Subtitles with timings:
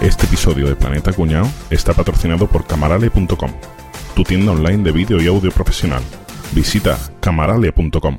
[0.00, 3.50] Este episodio de Planeta Cuñado está patrocinado por camarale.com,
[4.16, 6.02] tu tienda online de vídeo y audio profesional.
[6.52, 8.18] Visita camarale.com.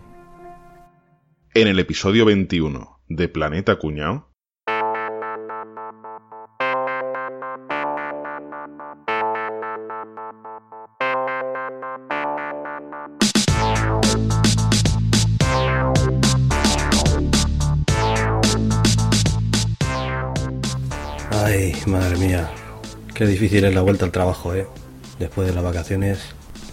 [1.56, 4.31] En el episodio 21 de Planeta Cuñado.
[23.22, 24.66] Qué difícil es la vuelta al trabajo, ¿eh?
[25.20, 26.22] Después de las vacaciones.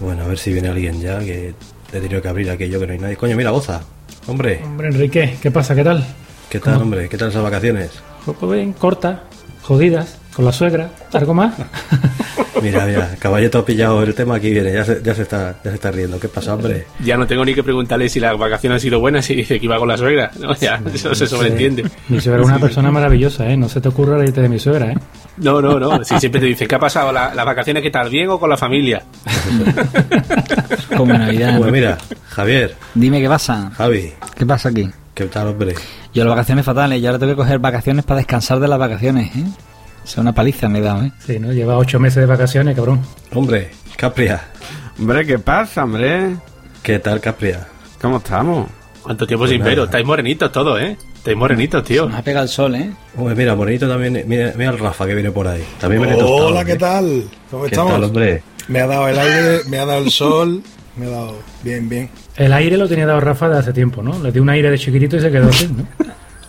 [0.01, 1.53] Bueno, a ver si viene alguien ya, que
[1.93, 3.17] he tenido que abrir aquello que no hay nadie.
[3.19, 3.83] Coño, mira, goza.
[4.27, 5.75] Hombre, Hombre, Enrique, ¿qué pasa?
[5.75, 6.07] ¿Qué tal?
[6.49, 7.07] ¿qué tal, hombre?
[7.11, 7.91] ¿Qué tal esas vacaciones?
[8.25, 9.25] Pues bien, corta,
[9.61, 10.91] jodidas, con la suegra.
[11.13, 11.55] ¿Algo más?
[12.63, 15.71] Mira, mira, Caballeto ha pillado el tema, aquí viene, ya se, ya se, está, ya
[15.71, 16.19] se está riendo.
[16.19, 16.87] ¿Qué pasa, hombre?
[17.05, 19.67] Ya no tengo ni que preguntarle si las vacaciones han sido buenas y dice que
[19.67, 20.31] iba con la suegra.
[20.39, 21.85] No, ya, eso se sobreentiende.
[22.09, 23.57] Mi suegra es una persona maravillosa, ¿eh?
[23.57, 24.99] No se te ocurra reírte de mi suegra, ¿eh?
[25.39, 26.05] No, no, no.
[26.05, 27.13] Si siempre te dice, ¿qué ha pasado?
[27.13, 28.11] ¿La- ¿Las vacaciones qué tal?
[28.11, 29.03] ¿Bien o con la familia?
[30.97, 31.59] Como Navidad.
[31.59, 31.99] Pues mira,
[32.29, 33.71] Javier, Dime qué pasa.
[33.77, 34.89] Javi, ¿Qué pasa aquí?
[35.15, 35.75] ¿qué tal, hombre?
[36.15, 37.01] Yo las vacaciones fatales.
[37.03, 39.45] Yo ahora tengo que coger vacaciones para descansar de las vacaciones, ¿eh?
[40.09, 41.13] O sea, una paliza me he dado, ¿eh?
[41.19, 41.53] Sí, ¿no?
[41.53, 43.03] Lleva ocho meses de vacaciones, cabrón.
[43.35, 44.41] Hombre, Capria,
[44.99, 46.35] Hombre, ¿qué pasa, hombre?
[46.83, 47.69] ¿qué tal, Capria?
[48.01, 48.71] ¿Cómo estamos?
[49.03, 49.69] ¿Cuánto tiempo sin nada.
[49.69, 49.85] veros?
[49.89, 50.97] Estáis morenitos todos, ¿eh?
[51.15, 52.09] Estáis morenitos, tío.
[52.09, 52.91] Nos ha pegado el sol, ¿eh?
[53.19, 55.63] Hombre, mira, bonito también, mira, mira el Rafa que viene por ahí.
[55.79, 56.77] También viene tostado, Hola, ¿qué ¿eh?
[56.77, 57.25] tal?
[57.51, 57.93] ¿Cómo ¿Qué estamos?
[57.93, 58.43] tal, hombre?
[58.69, 60.63] Me ha dado el aire, me ha dado el sol,
[60.97, 62.09] me ha dado bien, bien.
[62.35, 64.19] El aire lo tenía dado Rafa de hace tiempo, ¿no?
[64.23, 65.87] Le dio un aire de chiquitito y se quedó así, ¿no?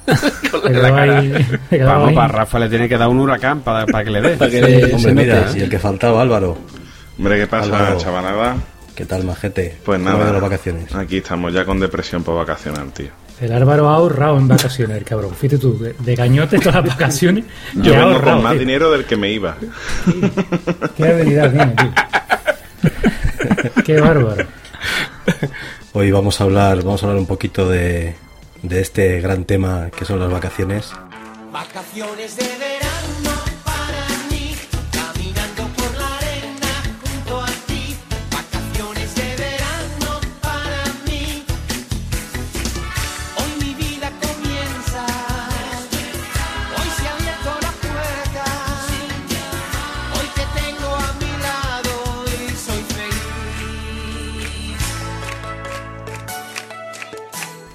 [1.86, 4.38] Vamos, para Rafa le tiene que dar un huracán para, para que le dé.
[4.38, 6.58] Para que Hombre, se mira, y el que faltaba, Álvaro.
[7.18, 7.98] Hombre, ¿qué pasa, Álvaro.
[7.98, 8.56] chavalada?
[8.96, 9.78] ¿Qué tal, majete?
[9.86, 10.94] Pues ¿Cómo nada, las vacaciones?
[10.96, 13.10] aquí estamos ya con depresión por vacacionar, tío.
[13.40, 15.34] El Álvaro ha ahorrado en vacaciones, el cabrón.
[15.34, 17.46] Fíjate tú, de, de gañote todas las vacaciones.
[17.76, 18.60] Yo vengo ahorrado, con más tío.
[18.60, 19.56] dinero del que me iba.
[20.98, 21.94] Qué habilidad tiene, tío.
[23.86, 24.46] Qué bárbaro.
[25.94, 28.16] Hoy vamos a hablar, vamos a hablar un poquito de,
[28.62, 30.92] de este gran tema que son las vacaciones.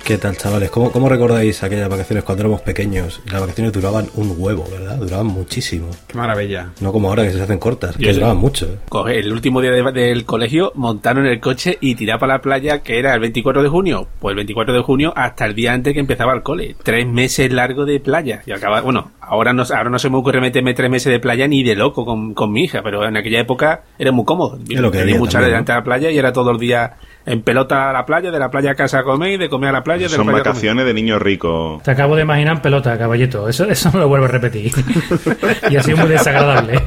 [0.05, 0.71] ¿Qué tal, chavales?
[0.71, 3.23] ¿Cómo, cómo recordáis aquellas vacaciones cuando éramos pequeños?
[3.33, 4.99] Las vacaciones duraban un huevo, ¿verdad?
[4.99, 5.89] Duraban muchísimo.
[6.07, 6.73] Qué maravilla.
[6.83, 8.67] No como ahora que se hacen cortas, que duraban mucho.
[8.67, 8.79] ¿eh?
[8.91, 12.83] Coge el último día de- del colegio, montaron el coche y tirar para la playa,
[12.83, 14.07] que era el 24 de junio.
[14.21, 16.77] Pues el 24 de junio hasta el día antes que empezaba el cole.
[16.83, 18.43] Tres meses largo de playa.
[18.45, 21.49] Y acaba, bueno, ahora no, ahora no se me ocurre meterme tres meses de playa
[21.49, 24.59] ni de loco con, con mi hija, pero en aquella época era muy cómodo.
[24.69, 26.97] Es lo que Tenía mucha a la playa y era todo el día
[27.27, 29.71] en pelota a la playa, de la playa a casa a comer y de comer
[29.71, 30.53] a la playa, de Son la playa a comer.
[30.55, 31.81] vacaciones de niño rico.
[31.85, 33.49] Te acabo de imaginar en pelota, caballito.
[33.49, 34.73] Eso, eso no lo vuelvo a repetir.
[35.71, 36.81] y ha sido muy desagradable.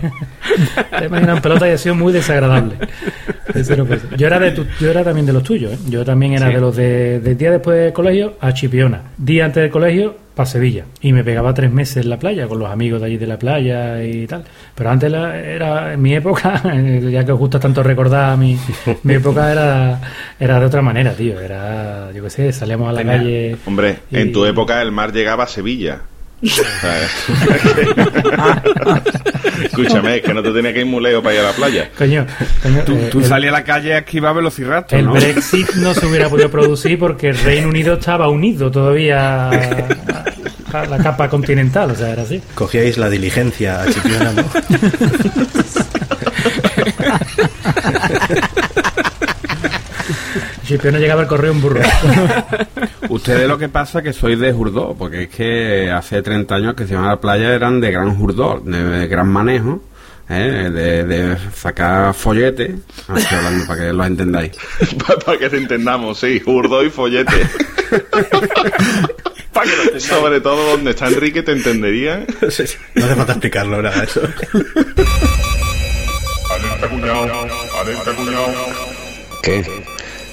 [1.00, 2.76] Te imaginas en pelota y ha sido muy desagradable.
[4.18, 5.78] Yo era de tu- yo era también de los tuyos, ¿eh?
[5.90, 6.54] Yo también era Sí.
[6.54, 9.02] de los de, del día después del colegio a Chipiona.
[9.18, 10.86] Día antes del colegio para Sevilla.
[11.02, 13.38] Y me pegaba tres meses en la playa con los amigos de allí de la
[13.38, 14.46] playa y tal.
[14.76, 16.62] Pero antes la- era, en mi época,
[17.12, 18.58] ya que os gusta tanto recordar mi,
[19.04, 20.00] mi época era,
[20.40, 21.40] era de otra manera, tío.
[21.42, 23.58] Era, yo qué sé, salíamos a la Tenía- calle.
[23.66, 26.02] Hombre, Y- en tu época el mar llegaba a Sevilla.
[29.64, 31.90] Escúchame, es que no te tenía que ir muy lejos para ir a la playa.
[31.98, 32.26] Coño,
[32.62, 35.14] coño, Tú, eh, tú salías a la calle a esquivar velociraptor, el ¿no?
[35.14, 39.86] Brexit no se hubiera podido producir porque el Reino Unido estaba unido todavía a,
[40.74, 42.42] a la capa continental, o sea, era así.
[42.54, 44.44] Cogíais la diligencia a Chipiona, ¿no?
[50.68, 51.80] Chipión no llegaba el correo en burro.
[53.10, 56.76] Ustedes lo que pasa es que sois de Jurdó, porque es que hace 30 años
[56.76, 59.82] que se iban a la playa eran de gran Jurdó, de, de gran manejo,
[60.30, 60.70] ¿eh?
[60.74, 62.76] de, de sacar follete,
[63.08, 64.52] Ah, estoy hablando para que lo entendáis.
[65.26, 67.32] para que te entendamos, sí, urdo y follete.
[69.54, 70.04] Para que lo entendáis.
[70.04, 72.28] Sobre todo donde está Enrique te entendería.
[72.42, 74.22] No hace falta explicarlo, nada, eso.
[79.42, 79.64] ¿Qué?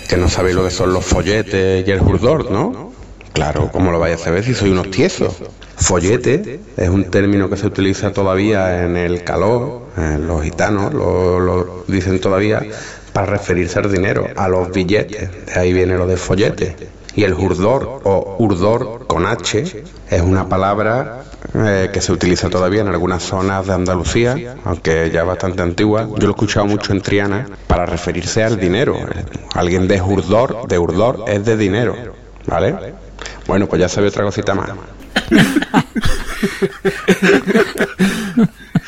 [0.08, 2.92] Que no sabéis lo que son los folletes y el jurdor, ¿no?
[3.34, 5.42] Claro, ¿cómo lo vais a saber si soy unos tiesos?
[5.76, 11.84] Follete es un término que se utiliza todavía en el calor, en los gitanos lo,
[11.88, 12.64] dicen todavía,
[13.12, 15.30] para referirse al dinero, a los billetes.
[15.46, 16.76] De ahí viene lo de follete.
[17.16, 22.80] Y el jurdor o urdor con H es una palabra eh, que se utiliza todavía
[22.80, 26.08] en algunas zonas de Andalucía, aunque ya bastante antigua.
[26.08, 28.96] Yo lo he escuchado mucho en Triana para referirse al dinero.
[29.54, 31.94] Alguien de Urdor, de Urdor es de dinero,
[32.46, 32.94] ¿vale?
[33.46, 34.70] Bueno, pues ya sabe otra cosita más.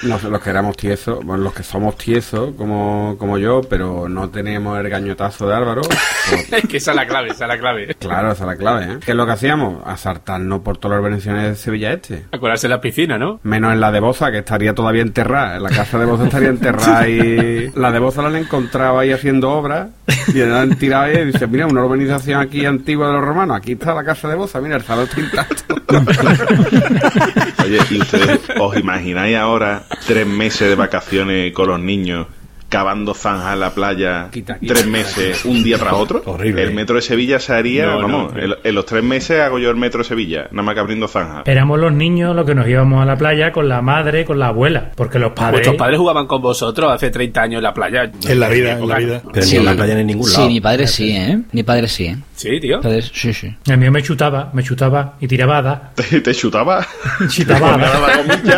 [0.06, 4.08] No sé, los que éramos tiesos, bueno, los que somos tiesos, como, como yo, pero
[4.08, 5.82] no tenemos el gañotazo de Álvaro.
[5.82, 7.94] pues, Es que esa es la clave, esa es la clave.
[7.98, 8.98] claro, esa es la clave, ¿eh?
[9.04, 9.82] ¿Qué es lo que hacíamos?
[9.84, 12.24] Asaltarnos por todas las organizaciones de Sevilla Este.
[12.32, 13.40] Acordarse en la piscina, ¿no?
[13.42, 15.56] Menos en la de Boza, que estaría todavía enterrada.
[15.56, 19.12] En la casa de Boza estaría enterrada y la de Boza la han encontrado ahí
[19.12, 19.88] haciendo obras
[20.28, 23.94] y tirado ahí y dice, mira, una urbanización aquí antigua de los romanos, aquí está
[23.94, 25.74] la casa de Boza, mira, el salón intacto.
[27.64, 32.26] Oye, ¿y ustedes os imagináis ahora tres meses de vacaciones con los niños
[32.68, 36.22] cavando zanjas en la playa Quita, quita, tres quita, meses un día tras otro?
[36.26, 38.40] Horrible, El metro de Sevilla se haría, No, no, vamos, no.
[38.42, 41.08] en, en los tres meses hago yo el metro de Sevilla, nada más que abriendo
[41.08, 41.42] zanjas.
[41.46, 44.48] Éramos los niños los que nos íbamos a la playa con la madre, con la
[44.48, 44.90] abuela.
[44.96, 45.52] Porque los padres.
[45.52, 48.10] Vuestros padres jugaban con vosotros hace 30 años en la playa.
[48.28, 49.22] En la vida, en la vida.
[49.32, 49.52] Pero Sí.
[49.52, 50.48] ni en la playa ni en ningún Sí, lado.
[50.48, 51.38] mi padre sí, ¿eh?
[51.52, 52.16] Mi padre sí, ¿eh?
[52.34, 52.80] Sí, tío.
[52.80, 53.54] Padre- sí, sí.
[53.66, 55.94] El mío me chutaba, me chutaba y tiraba hadas.
[55.94, 56.86] ¿Te, te chutaba?
[57.28, 57.76] Chutaba.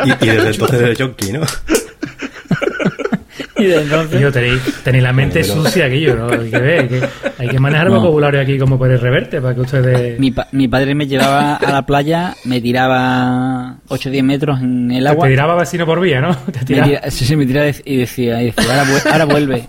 [0.05, 1.41] Y, y desde entonces eres yonki, ¿no?
[3.59, 4.21] Y de entonces...
[4.21, 6.29] yo tenéis, tenéis la mente Bueno, pero- sucia aquí, yo, ¿no?
[6.31, 7.09] Hay que ver, hay que,
[7.39, 7.97] hay que manejar No.
[7.97, 10.19] vocabulario aquí como puede reverte para que ustedes.
[10.21, 14.61] Mi, pa- mi padre me llevaba a la playa, me tiraba 8 o 10 metros
[14.61, 15.27] en el Te agua.
[15.29, 16.37] tiraba vecino por vía, ¿no?
[16.37, 16.87] Te Me tiraba.
[16.89, 19.69] tira- sí, sí, me tiraba y decía, y decía ahora, vu- ahora vuelve.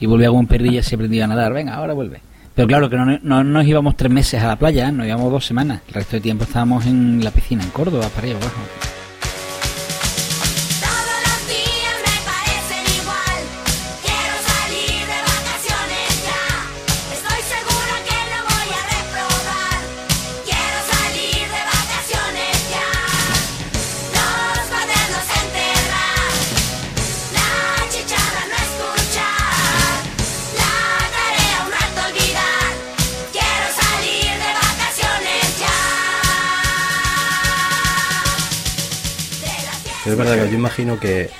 [0.00, 1.52] Y volvía como un perrillo y se aprendía a nadar.
[1.52, 2.20] Venga, ahora vuelve.
[2.54, 5.44] Pero claro que no, no nos íbamos tres meses a la playa, nos íbamos dos
[5.44, 5.80] semanas.
[5.88, 8.60] El resto de tiempo estábamos en la piscina, en Córdoba, para arriba abajo.
[40.06, 41.30] Es verdad que yo imagino que,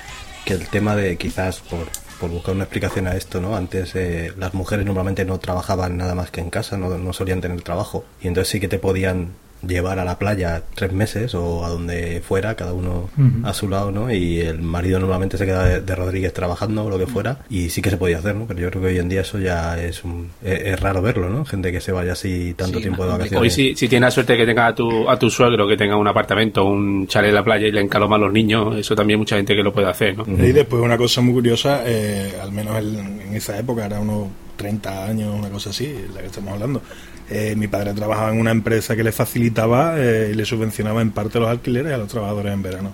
[0.43, 1.87] que el tema de quizás por,
[2.19, 3.55] por buscar una explicación a esto, ¿no?
[3.55, 7.41] Antes eh, las mujeres normalmente no trabajaban nada más que en casa, no, no solían
[7.41, 8.05] tener trabajo.
[8.21, 9.33] Y entonces sí que te podían
[9.67, 13.47] llevar a la playa tres meses o a donde fuera, cada uno Ujú.
[13.47, 14.11] a su lado, ¿no?
[14.13, 17.39] Y el marido normalmente se queda de, de Rodríguez trabajando o lo que fuera.
[17.49, 18.45] Y sí que se podía hacer, ¿no?
[18.45, 21.29] Pero yo creo que hoy en día eso ya es, un- es, es raro verlo,
[21.29, 21.45] ¿no?
[21.45, 23.41] Gente que se vaya así tanto Sí, tiempo de vacaciones.
[23.41, 25.77] Hoy si, si tienes la suerte de que tengas a tu, a tu suegro que
[25.77, 28.95] tenga un apartamento, un chalet en la playa y le encaloma a los niños, eso
[28.95, 30.25] también mucha gente que lo puede hacer, ¿no?
[30.45, 34.27] Y después una cosa muy curiosa, eh, al menos en, en esa época, era unos
[34.57, 36.81] 30 años, una cosa así, la que estamos hablando.
[37.29, 41.09] Eh, mi padre trabajaba en una empresa que le facilitaba eh, y le subvencionaba en
[41.11, 42.91] parte los alquileres a los trabajadores en verano.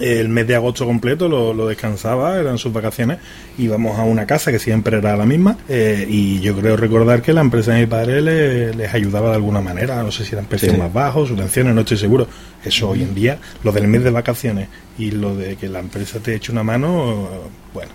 [0.00, 3.18] El mes de agosto completo lo, lo descansaba, eran sus vacaciones,
[3.58, 7.32] íbamos a una casa que siempre era la misma eh, y yo creo recordar que
[7.32, 10.46] la empresa de mi padre le- les ayudaba de alguna manera, no sé si eran
[10.46, 10.78] precios Sí.
[10.78, 12.26] más bajos, subvenciones, no estoy seguro.
[12.64, 14.68] Eso hoy en día, lo del mes de vacaciones
[14.98, 17.28] y lo de que la empresa te eche una mano,
[17.74, 17.90] bueno,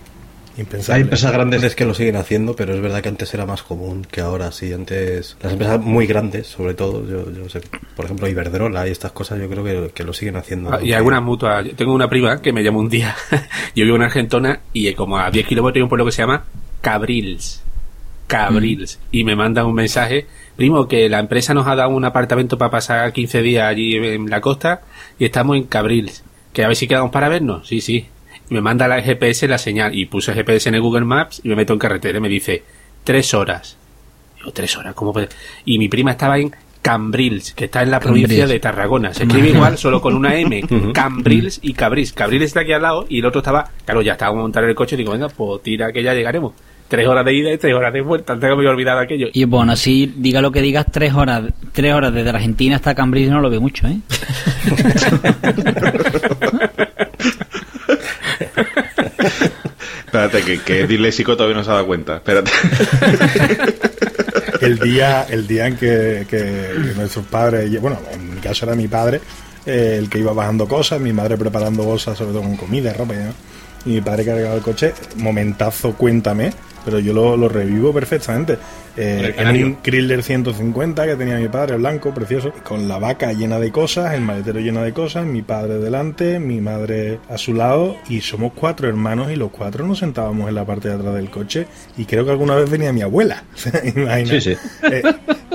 [0.58, 0.96] impensable.
[0.96, 4.06] Hay empresas grandes que lo siguen haciendo, pero es verdad que antes era más común
[4.10, 4.52] que ahora.
[4.52, 7.60] Sí, antes las empresas muy grandes, sobre todo, yo, yo sé,
[7.96, 10.72] por ejemplo, Iberdrola y estas cosas, yo creo que, que lo siguen haciendo.
[10.72, 11.64] Ah, Y algunas mutuas.
[11.64, 13.14] Yo tengo una prima que me llamó un día.
[13.74, 16.44] Yo vivo en Argentona y como a 10 kilómetros hay un pueblo que se llama
[16.80, 17.62] Cabrils.
[18.26, 19.00] Cabrils.
[19.10, 20.26] Y me manda un mensaje.
[20.56, 24.28] Primo, que la empresa nos ha dado un apartamento para pasar 15 días allí en
[24.28, 24.82] la costa
[25.18, 26.24] y estamos en Cabrils.
[26.52, 27.66] Que a ver si quedamos para vernos.
[27.68, 28.06] Sí, sí.
[28.50, 31.56] Me manda la GPS la señal y puse GPS en el Google Maps y me
[31.56, 32.62] meto en carretera y me dice
[33.04, 33.76] tres horas.
[34.36, 35.28] Digo, tres horas, ¿cómo puede?
[35.64, 38.26] Y mi prima estaba en Cambrils, que está en la Cambrils.
[38.26, 39.12] provincia de Tarragona.
[39.12, 40.62] Se escribe igual, solo con una M.
[40.94, 42.12] Cambrils y Cabrils.
[42.12, 44.76] Cabrils está aquí al lado y el otro estaba, claro, ya estábamos montando en el
[44.76, 46.52] coche y digo, venga, pues tira que ya llegaremos.
[46.88, 48.38] Tres horas de ida y tres horas de vuelta.
[48.38, 49.26] Tengo que me olvidado aquello.
[49.34, 53.28] Y bueno, así diga lo que digas, tres horas, tres horas desde Argentina hasta Cambridge
[53.28, 53.98] no lo veo mucho, ¿eh?
[60.08, 62.16] Espérate, que, que disléxico todavía no se ha dado cuenta.
[62.16, 62.50] Espérate.
[64.62, 68.88] el día el día en que, que- nuestros padres, bueno, en mi caso era mi
[68.88, 69.20] padre,
[69.66, 73.14] eh, el que iba bajando cosas, mi madre preparando bolsas, sobre todo con comida, ropa,
[73.14, 73.34] demás,
[73.84, 76.52] y mi padre cargaba el coche, momentazo, cuéntame,
[76.88, 78.56] pero yo lo, lo revivo perfectamente.
[78.96, 83.60] Eh, en un Chrysler 150 que tenía mi padre, blanco, precioso, con la vaca llena
[83.60, 87.96] de cosas, el maletero lleno de cosas, mi padre delante, mi madre a su lado,
[88.08, 91.30] y somos cuatro hermanos y los cuatro nos sentábamos en la parte de atrás del
[91.30, 91.66] coche,
[91.98, 93.44] y creo que alguna vez venía mi abuela.
[93.94, 94.30] Imagina.
[94.30, 94.56] Sí, sí.
[94.90, 95.02] Eh,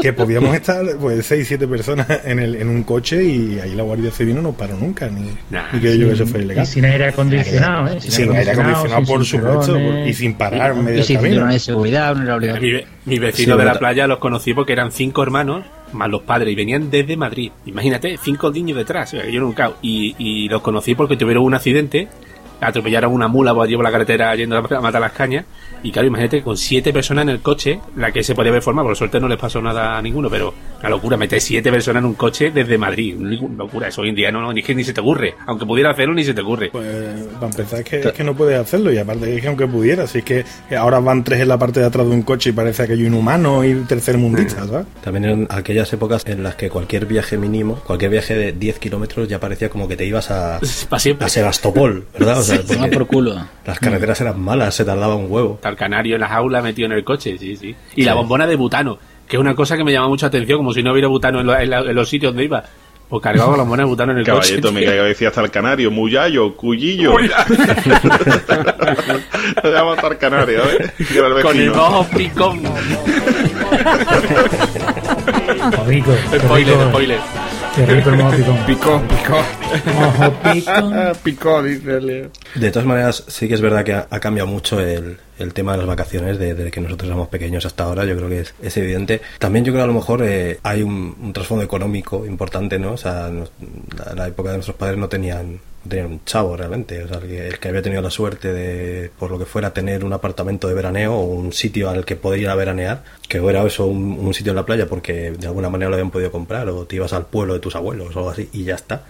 [0.02, 3.84] que podíamos estar pues seis, siete personas en, el, en un coche y ahí la
[3.84, 6.44] Guardia Civil no nos paró nunca, ni, Nah, ni que yo que eso fue Y
[6.44, 6.66] ilegal.
[6.68, 8.02] sin aire acondicionado, ¿eh?
[8.02, 10.10] Sin aire acondicionado, por sin supuesto, cinturones.
[10.10, 11.48] y sin parar medio Y sin camino.
[11.48, 12.72] de seguridad, no era Mi,
[13.06, 16.52] mi vecino Sí, de la playa los conocí porque eran cinco hermanos más los padres
[16.52, 17.52] y venían desde Madrid.
[17.66, 19.12] Imagínate, cinco niños detrás.
[19.12, 19.74] Yo nunca.
[19.82, 22.08] Y, y los conocí porque tuvieron un accidente,
[22.62, 25.46] atropellaron una mula por allí por la carretera yendo a matar las cañas.
[25.84, 28.84] Y claro, imagínate con siete personas en el coche, la que se podía ver forma,
[28.84, 32.06] por suerte no les pasó nada a ninguno, pero la locura, meter siete personas en
[32.06, 33.16] un coche desde Madrid.
[33.18, 35.36] Una locura, eso hoy en día no, no, ni, que ni se te ocurre.
[35.46, 36.70] Aunque pudiera hacerlo, ni se te ocurre.
[36.72, 36.86] Pues
[37.34, 40.08] para empezar es que, es que no puedes hacerlo y aparte es que aunque pudiera,
[40.08, 40.46] si es que
[40.78, 43.64] ahora van tres en la parte de atrás de un coche y parece aquello inhumano
[43.64, 44.86] y tercermundista, ¿sabes?
[45.04, 49.28] También en aquellas épocas en las que cualquier viaje mínimo, cualquier viaje de 10 kilómetros
[49.28, 50.58] ya parecía como que te ibas a,
[50.90, 52.40] a Sebastopol, ¿verdad?
[52.40, 53.36] O sea, porque Toma por culo.
[53.66, 55.56] las carreteras eran malas, se tardaba un huevo.
[55.56, 57.76] Está el canario en las aulas metido en el coche, sí, sí.
[57.96, 60.74] Y la bombona de butano, que es una cosa que me llama mucha atención, como
[60.74, 62.64] si no hubiera butano en, lo- en la- en los sitios donde iba.
[63.10, 64.74] Pues cargado con la bombona de butano en el Caballeto, coche.
[64.74, 67.20] me caiga decía hasta el canario, muyayo, cuyillo.
[67.20, 67.28] Le
[69.72, 70.92] llama hasta el canario, ¿eh?
[71.14, 72.62] El Con el ojo picón.
[76.40, 77.20] Spoiler, spoiler.
[77.76, 78.58] Qué rico el mojo picón.
[78.68, 80.54] Picó, picó.
[80.54, 80.94] Picón.
[81.24, 82.30] picó, dice Leo.
[82.54, 85.72] De todas maneras, sí que es verdad que ha, ha cambiado mucho el, el tema
[85.72, 88.06] de las vacaciones de- desde que nosotros éramos pequeños hasta ahora.
[88.06, 89.22] Yo creo que es, es evidente.
[89.40, 92.92] También yo creo que a lo mejor eh, hay un, un trasfondo económico importante, ¿no?
[92.94, 93.52] O sea, nos-
[93.98, 97.04] la, la época de nuestros padres no tenían, no tenían un chavo realmente.
[97.04, 100.14] O sea, el que, había tenido la suerte de, por lo que fuera, tener un
[100.14, 103.86] apartamento de veraneo o un sitio al que poder ir a veranear, que era eso,
[103.86, 106.86] un, un sitio en la playa porque de alguna manera lo habían podido comprar o
[106.86, 109.04] te ibas al pueblo de tus abuelos o algo así y ya está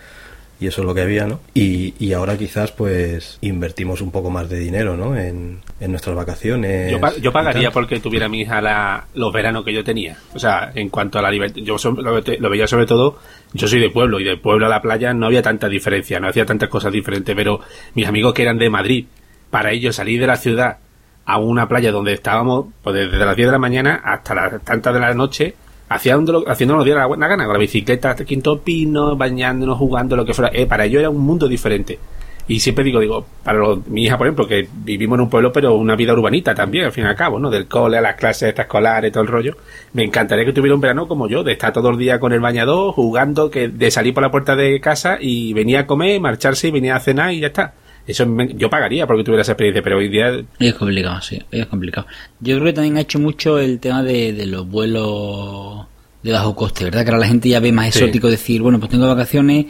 [0.64, 1.40] y eso es lo que había, ¿no?
[1.54, 5.16] Y, y ahora quizás pues invertimos un poco más de dinero, ¿no?
[5.18, 6.92] En, en nuestras vacaciones.
[6.92, 10.18] Yo, pa- yo y pagaría porque tuviera mi hija la- los veranos que yo tenía.
[10.34, 13.20] O sea, en cuanto a la libertad, yo so- lo, lo veía sobre todo,
[13.54, 16.28] yo soy de pueblo y de pueblo a la playa no había tanta diferencia, no
[16.30, 17.60] hacía tantas cosas diferentes, pero
[17.94, 19.06] mis amigos que eran de Madrid,
[19.50, 20.78] para ellos salir de la ciudad
[21.26, 24.94] a una playa donde estábamos pues desde las 10 de la mañana hasta las tantas
[24.94, 25.56] de la noche,
[25.96, 30.26] haciéndolo, haciéndolo nos diera la buena gana, con la bicicleta Quinto Pino, bañándonos, jugando, lo
[30.26, 30.52] que fuera.
[30.54, 32.00] Eh, para ellos era un mundo diferente.
[32.46, 35.54] Y siempre digo, digo, para los- mi hija, por ejemplo, que vivimos en un pueblo,
[35.54, 37.50] pero una vida urbanita también, al fin y al cabo, ¿no?
[37.50, 39.56] Del cole a las clases extraescolares, todo el rollo.
[39.94, 42.42] Me encantaría que tuviera un verano como yo, de estar todo el día con el
[42.42, 46.68] bañador, jugando, que de salir por la puerta de casa y venía a comer, marcharse
[46.68, 47.76] y venía a cenar y ya está.
[48.06, 51.66] Eso me- yo pagaría porque tuviera esa experiencia, pero hoy día Es complicado, sí, es
[51.68, 52.06] complicado.
[52.42, 55.86] Yo creo que también ha hecho mucho el tema de, de los vuelos
[56.22, 57.04] de bajo coste, ¿verdad?
[57.04, 58.00] Que ahora la gente ya ve más Sí.
[58.00, 59.66] exótico decir, bueno, pues tengo vacaciones,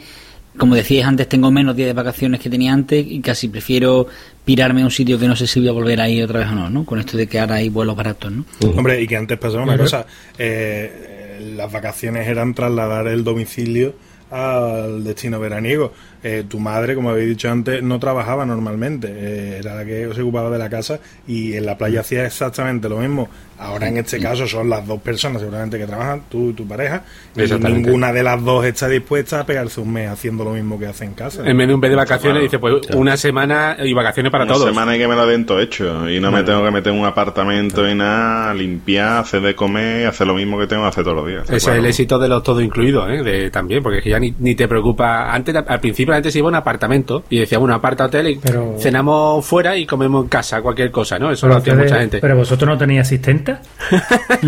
[0.56, 4.06] como decías antes, tengo menos días de vacaciones que tenía antes y casi prefiero
[4.44, 6.52] pirarme a un sitio que no sé si voy a volver ahí otra vez o
[6.54, 6.84] no, ¿no?
[6.84, 8.44] Con esto de que ahora hay vuelos baratos, ¿no?
[8.76, 10.06] Hombre, y que antes pasaba una cosa,
[10.38, 13.94] eh, las vacaciones eran trasladar el domicilio
[14.30, 15.92] al destino veraniego.
[16.26, 20.22] Eh, tu madre, como habéis dicho antes, no trabajaba normalmente, eh, era la que se
[20.22, 23.28] ocupaba de la casa y en la playa hacía exactamente lo mismo.
[23.56, 27.04] Ahora en este caso son las dos personas seguramente que trabajan, tú y tu pareja,
[27.36, 30.86] y ninguna de las dos está dispuesta a pegarse un mes haciendo lo mismo que
[30.86, 31.42] hace en casa.
[31.48, 32.42] en vez de un vez de vacaciones Claro.
[32.44, 34.66] dice, pues una semana y vacaciones para Una todos.
[34.68, 36.08] semana y que me lo den todo hecho.
[36.10, 40.06] Y no me tengo que meter en un apartamento y nada, limpiar, hacer de comer,
[40.08, 41.44] hacer lo mismo que tengo que hacer todos los días.
[41.50, 43.22] Ese es el éxito de los todo incluido, ¿eh?
[43.22, 45.32] De, también, porque es que ya ni, ni te preocupa.
[45.32, 48.36] Antes, al principio, gente se iba a un apartamento y decía, bueno, aparta hotel y
[48.36, 51.30] Pero- cenamos fuera y comemos en casa, cualquier cosa, ¿no?
[51.30, 52.18] Eso Pero, lo hacía mucha gente.
[52.20, 53.60] pero vosotros no tenéis asistenta.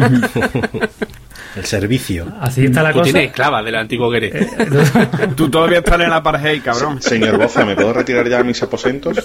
[1.56, 2.26] El servicio.
[2.40, 3.12] Así está la Tú cosa.
[3.12, 4.46] tienes esclava del antiguo Guerre.
[5.36, 7.00] Tú todavía estás en la apartheid, cabrón.
[7.00, 9.16] Señor Boza, ¿me puedo retirar ya a mis aposentos?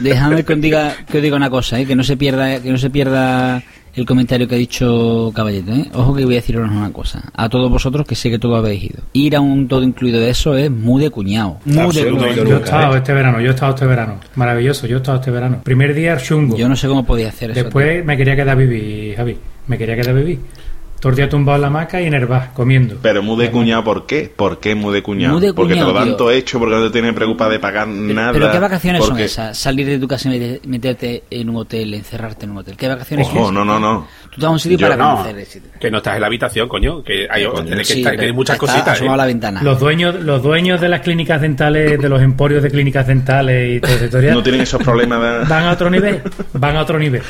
[0.00, 1.86] Déjame que os diga, que os diga una cosa, ¿eh?
[1.86, 3.62] que no se pierda, que no se pierda
[3.96, 5.90] el comentario que ha dicho Caballete, ¿eh?
[5.94, 7.22] Ojo que voy a deciros una cosa.
[7.34, 9.02] A todos vosotros que sé que todos habéis ido.
[9.14, 11.58] Ir a un todo incluido de eso es muy de cuñado.
[11.64, 12.40] Muy de Absolutamente.
[12.42, 12.48] cuñado.
[12.50, 14.20] Yo he estado este verano, yo he estado este verano.
[14.34, 15.60] Maravilloso, yo he estado este verano.
[15.64, 16.56] Primer día chungo.
[16.56, 17.62] Yo no sé cómo podía hacer eso.
[17.62, 19.38] Después me quería quedar a vivir, Javi.
[19.66, 20.40] Me quería quedar a vivir.
[21.00, 22.96] Todo el día tumbado en la hamaca y en el bar, comiendo.
[23.02, 24.32] Pero muy de cuñado, ¿por qué?
[24.34, 25.38] ¿Por qué muy de cuñado?
[25.54, 26.16] Porque te lo dan tío.
[26.16, 28.32] todo hecho, porque no te tienes preocupa de pagar Pero- nada.
[28.32, 29.56] Pero ¿qué vacaciones son esas?
[29.58, 32.76] Salir de tu casa y mete- meterte en un hotel, encerrarte en un hotel.
[32.76, 34.08] ¿Qué vacaciones Ojo, son no, no, no.
[34.30, 35.16] Tú te vas a un sitio Yo para no.
[35.18, 35.46] conocer.
[35.78, 37.02] Que no estás en la habitación, coño.
[37.02, 37.64] Que hay, Coño.
[37.64, 39.00] tienes que, Sí, estar- pero que hay muchas está cositas.
[39.00, 39.16] ¿eh?
[39.16, 39.62] la ventana.
[39.62, 43.80] Los dueños, los dueños de las clínicas dentales, de los emporios de clínicas dentales y
[43.80, 45.48] todo ese No tienen esos problemas de...
[45.48, 46.22] van a otro nivel.
[46.54, 47.22] Van a otro nivel.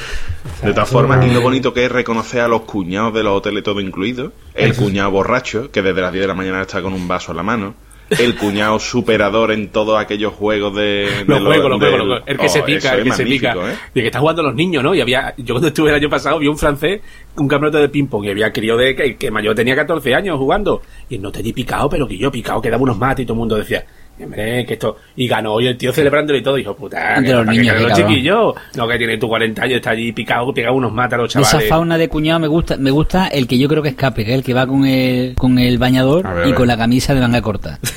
[0.62, 3.55] De todas formas, y lo bonito que es reconocer a los cuñados de los hoteles
[3.62, 7.06] todo incluido, el cuñado borracho, que desde las 10 de la mañana está con un
[7.08, 7.75] vaso en la mano,
[8.08, 11.25] el cuñado superador en todos aquellos juegos de...
[11.26, 12.22] Los lo- juegos, los juegos, los juegos.
[12.26, 13.52] El que Oh, se pica, eso el que se pica.
[13.54, 13.75] ¿eh?
[13.94, 14.94] De que están jugando los niños, ¿no?
[14.94, 17.00] Y había, yo cuando estuve el año pasado vi un francés,
[17.36, 20.82] un campeonato de ping-pong, y había crío de que, que mayor tenía 14 años jugando.
[21.08, 23.38] Y no tenía picado, pero que yo picado, que daba unos mates y todo el
[23.40, 23.84] mundo decía,
[24.25, 24.96] hombre, que esto.
[25.16, 27.82] Y ganó, y el tío celebrándolo y todo, dijo, puta, Entre que, los niños, que
[27.82, 31.23] los chiquillos, no que tiene tu 40 años, está allí picado, pegaba unos mates a
[31.23, 31.68] los De esa chavales.
[31.68, 34.38] fauna de cuñado me gusta, me gusta el que yo creo que escape, que es
[34.38, 37.40] el que va con el, con el bañador ver, y con la camisa de manga
[37.42, 37.78] corta.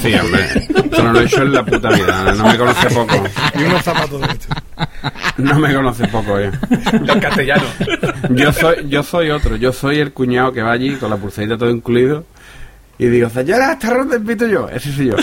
[0.00, 0.40] Sí, hombre.
[0.92, 2.32] Eso no lo he hecho en la puta vida.
[2.36, 3.14] No me conoce poco.
[3.58, 4.56] Y unos zapatos de estos.
[5.38, 6.50] No me conoce poco, eh.
[7.04, 7.66] Los castellanos.
[8.30, 9.56] Yo soy, yo soy otro.
[9.56, 12.24] Yo soy el cuñado que va allí con la pulserita todo incluido.
[12.98, 14.68] Y digo, señora, está roto el pito yo.
[14.68, 15.16] Ese soy yo.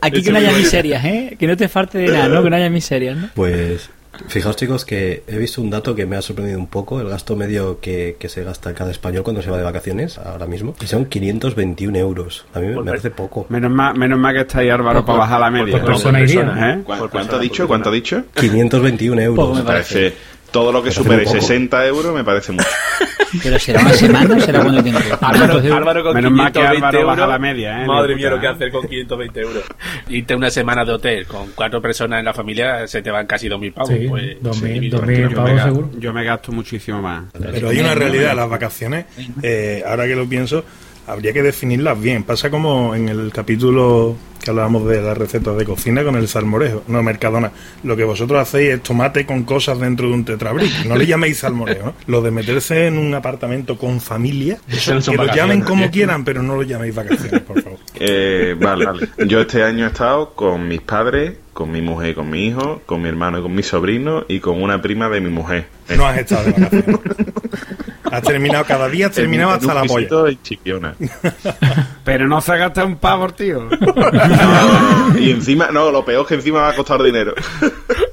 [0.00, 1.36] Aquí que no haya miserias, ¿eh?
[1.38, 2.42] Que no te falte de nada, ¿no?
[2.42, 3.28] Que no haya miserias, ¿no?
[3.34, 3.90] Pues
[4.28, 7.36] fijaos chicos que he visto un dato que me ha sorprendido un poco, el gasto
[7.36, 10.86] medio que, que se gasta cada español cuando se va de vacaciones ahora mismo, y
[10.86, 12.44] son 521 euros.
[12.52, 13.46] A mí me, me parece poco.
[13.48, 15.72] Menos mal, menos mal que está ahí Álvaro para bajar la media.
[15.78, 16.80] por persona ¿Eh?
[16.84, 17.66] ¿Cu- ¿Cuánto ha dicho?
[17.66, 18.24] ¿Cuánto ha dicho?
[18.34, 19.36] 521 euros.
[19.36, 20.14] Poco me Me parece...
[20.50, 21.40] Todo lo que supere muy poco.
[21.40, 22.66] 60 euros me parece mucho.
[23.42, 25.00] Pero será una semana o será cuánto tiempo.
[25.20, 25.76] Álvaro.
[25.76, 27.28] Álvaro con Menos mal que 520 Álvaro baja euros.
[27.28, 27.86] la media, ¿eh?
[27.86, 29.64] Madre mía, lo que hacer con 520 euros.
[30.08, 33.48] Irte una semana de hotel con cuatro personas en la familia se te van casi
[33.48, 33.90] 2.000 pavos.
[33.90, 35.28] Sí, pues, 2.000, se divide 2.000 tranquilo.
[35.30, 35.90] Yo pavos me, seguro.
[35.98, 37.24] yo me gasto muchísimo más.
[37.32, 39.06] Pero hay una realidad, las vacaciones,
[39.42, 40.64] eh, ahora que lo pienso,
[41.10, 42.22] habría que definirlas bien.
[42.22, 46.82] Pasa como en el capítulo que hablábamos de las recetas de cocina con el salmorejo,
[46.88, 47.52] no Mercadona.
[47.82, 50.86] Lo que vosotros hacéis es tomate con cosas dentro de un tetrabric.
[50.86, 51.86] No le llaméis salmorejo.
[51.86, 51.94] ¿no?
[52.06, 56.42] Lo de meterse en un apartamento con familia, Eso que lo llamen como quieran, pero
[56.42, 57.78] no lo llaméis vacaciones, por favor.
[58.02, 58.86] Eh, vale,
[59.26, 62.80] yo este año he estado con mis padres, con mi mujer y con mi hijo,
[62.86, 65.66] con mi hermano y con mi sobrino y con una prima de mi mujer.
[65.94, 67.00] No has estado de vacaciones.
[68.10, 70.08] Has terminado cada día, has terminado hasta la polla.
[72.04, 73.68] Pero no se ha gastado un pavo, tío.
[73.70, 77.34] No, y encima, no, lo peor es que encima va a costar dinero.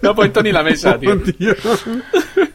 [0.03, 1.19] No ha puesto ni la mesa, tío.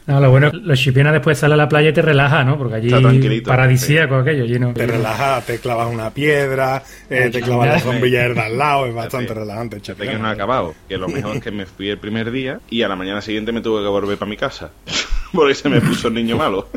[0.05, 2.57] No, lo bueno, los chipionas después sale a la playa y te relaja, ¿no?
[2.57, 4.73] Porque allí Está paradisíaco aquello, lleno.
[4.73, 8.93] Te relajas, te clavas una piedra, eh, te clavas la sombrilla de al lado, es
[8.93, 9.81] bastante relajante.
[9.81, 10.09] Chaval.
[10.09, 10.75] que no he acabado.
[10.89, 13.51] Que lo mejor es que me fui el primer día y a la mañana siguiente
[13.51, 14.71] me tuve que volver para mi casa.
[15.31, 16.67] Porque se me puso el niño malo.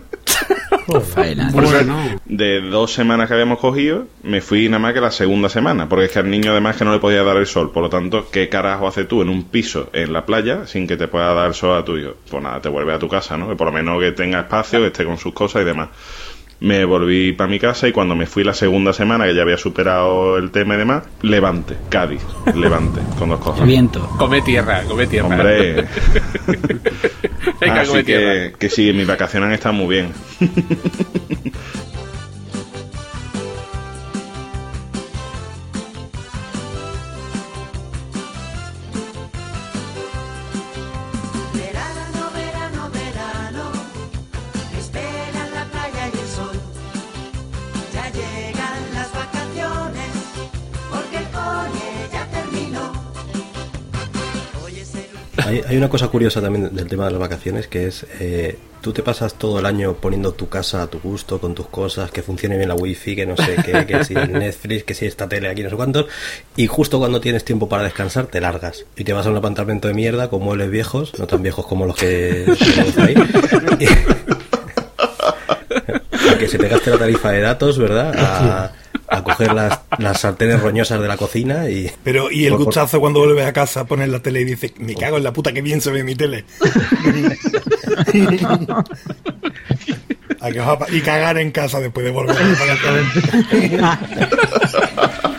[1.01, 1.51] Faena.
[2.25, 5.89] De dos semanas que habíamos cogido, me fui nada más que la segunda semana.
[5.89, 7.73] Porque es que al niño además que no le podía dar el sol.
[7.73, 10.97] Por lo tanto, ¿qué carajo haces tú en un piso en la playa sin que
[10.97, 12.15] te pueda dar sol a tu hijo?
[12.31, 13.49] Pues nada, te vuelves a tu casa, ¿no?
[13.49, 15.89] Que por lo menos que tenga espacio, que esté con sus cosas y demás.
[16.59, 19.59] Me volví para mi casa y cuando me fui la segunda semana, que ya había
[19.59, 22.23] superado el tema y demás, Levante, Cádiz,
[22.55, 23.67] Levante, con dos cosas.
[23.67, 24.01] viento.
[24.19, 25.29] Come tierra, come tierra.
[25.29, 25.75] Hombre,
[27.61, 28.33] Venga, así come tierra.
[28.51, 30.09] que, que sí, mis vacaciones han estado muy bien.
[55.47, 58.93] Hay, hay una cosa curiosa también del tema de las vacaciones que es, eh, tú
[58.93, 62.23] te pasas todo el año poniendo tu casa a tu gusto, con tus cosas, que
[62.23, 65.49] funcione bien la wifi, que no sé qué, que si Netflix, que si esta tele
[65.49, 66.07] aquí, no sé cuántos,
[66.57, 69.89] y justo cuando tienes tiempo para descansar te largas y te vas a un apartamento
[69.89, 72.47] de mierda con muebles viejos, no tan viejos como los que
[72.99, 73.15] ahí,
[73.81, 73.87] y-
[76.29, 78.15] a que se te gaste la tarifa de datos, ¿verdad?
[78.19, 78.73] A,
[79.09, 81.91] a coger las, las sartenes roñosas de la cocina y...
[82.03, 84.73] Pero, y el Por- por- gustazo cuando vuelves a casa, pones la tele y dices,
[84.79, 86.45] me cago en la puta que bien se ve mi tele.
[90.93, 92.43] Y cagar en casa después de volver a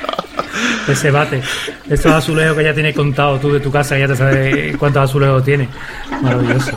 [0.88, 1.42] Ese bate.
[1.90, 5.04] Estos azulejos que ya tienes contado tú de tu casa, que ya te sabes cuántos
[5.10, 5.68] azulejos tiene.
[6.22, 6.72] Maravilloso.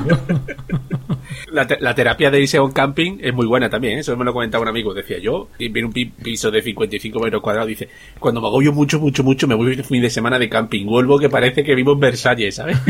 [1.53, 4.01] La, la terapia de irse a un camping es muy buena también, ¿eh?
[4.01, 4.95] eso me lo comentaba un amigo.
[4.95, 9.01] Decía yo, viene un pi- piso de 55 metros cuadrados, dice, cuando me agobio mucho,
[9.01, 10.87] mucho, mucho, me voy un fin de semana de camping.
[10.87, 12.77] Vuelvo que parece que vivo en Versalles, ¿sabes?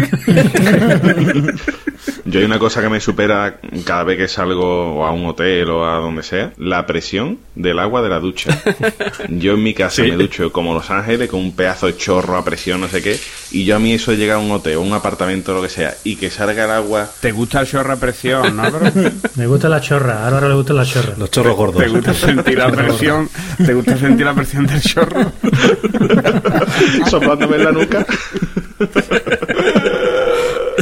[2.30, 5.84] Yo hay una cosa que me supera cada vez que salgo a un hotel o
[5.86, 8.56] a donde sea, la presión del agua de la ducha.
[9.28, 10.10] Yo en mi casa Sí.
[10.10, 13.18] me ducho como Los Ángeles con un pedazo de chorro a presión, no sé qué,
[13.50, 15.62] y yo a mí eso de llegar a un hotel o un apartamento o lo
[15.62, 18.62] que sea y que salga el agua ¿Te gusta el chorro a presión, no?
[19.36, 21.14] Me gusta la chorra, a Álvaro le gusta la chorra.
[21.18, 21.82] Los chorros gordos.
[21.82, 23.28] ¿Te gusta sentir la presión?
[23.64, 25.32] ¿Te gusta sentir la presión del chorro?
[27.10, 28.06] soplándome en la nuca.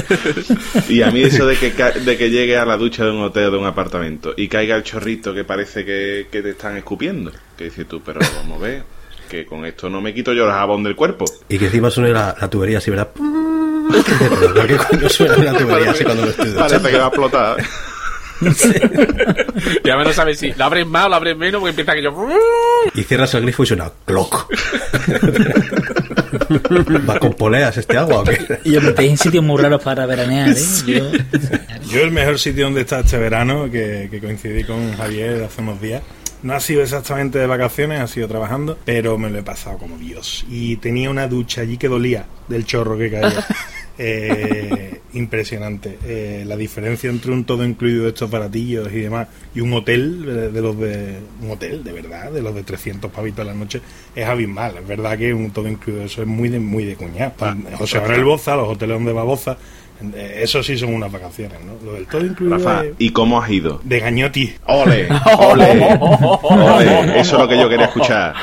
[0.88, 3.47] Y a mí eso de que, de que llegue a la ducha de un hotel
[3.47, 7.33] o de un apartamento y caiga el chorrito que parece que, que te están escupiendo.
[7.57, 8.83] Que dices tú, pero vamos a ver,
[9.29, 11.25] que con esto no me quito yo el jabón del cuerpo.
[11.49, 13.09] Y que encima suene la, la tubería así, ¿verdad?
[13.14, 17.09] Pero ¿por qué coño suena la tubería así cuando lo estoy Parece que va a
[17.09, 17.57] explotar.
[19.85, 22.03] Ya me no sabes si lo abres más o lo abres menos, porque empieza que
[22.03, 22.29] yo.
[22.94, 24.48] Y cierras el grifo y suena cloc.
[27.09, 28.61] ¿Va con poleas este agua o qué?
[28.64, 30.55] Y yo me pedí en sitios muy raros para veranear, ¿eh?
[30.87, 31.11] Yo-
[31.90, 35.81] Yo el mejor sitio donde está este verano, que, que coincidí con Javier hace unos
[35.81, 36.03] días,
[36.42, 39.96] no ha sido exactamente de vacaciones, ha sido trabajando, pero me lo he pasado como
[39.96, 40.44] Dios.
[40.48, 43.44] Y tenía una ducha allí que dolía del chorro que caía.
[44.01, 45.99] Eh, impresionante.
[46.05, 50.25] Eh, la diferencia entre un todo incluido de estos baratillos y demás y un hotel
[50.25, 53.55] de, de los de un hotel de verdad, de los de 300 pavitos a la
[53.55, 53.81] noche
[54.15, 54.77] es abismal.
[54.79, 57.33] Es verdad que un todo incluido eso es muy de muy de cuñado.
[57.77, 59.57] José Manuel Boza, los hoteles donde va Boza, eh,
[60.17, 61.75] eso sí son unas vacaciones, ¿no?
[61.85, 63.81] Lo del todo incluido Rafa, ¿y cómo has ido?
[63.83, 64.55] de gañoti.
[64.67, 65.09] ¡Ole!
[65.39, 65.99] ¡Ole!
[66.01, 67.21] ¡Ole!
[67.21, 68.35] Eso es lo que yo quería escuchar.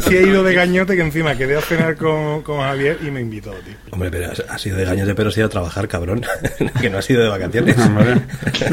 [0.00, 3.20] Si he ido de gañote que encima quedé a cenar con, con Javier y me
[3.20, 3.74] invitó, tío.
[3.90, 6.22] Hombre, pero ha sido de gañote, pero ha sido a trabajar, cabrón.
[6.80, 7.76] que no ha sido de vacaciones.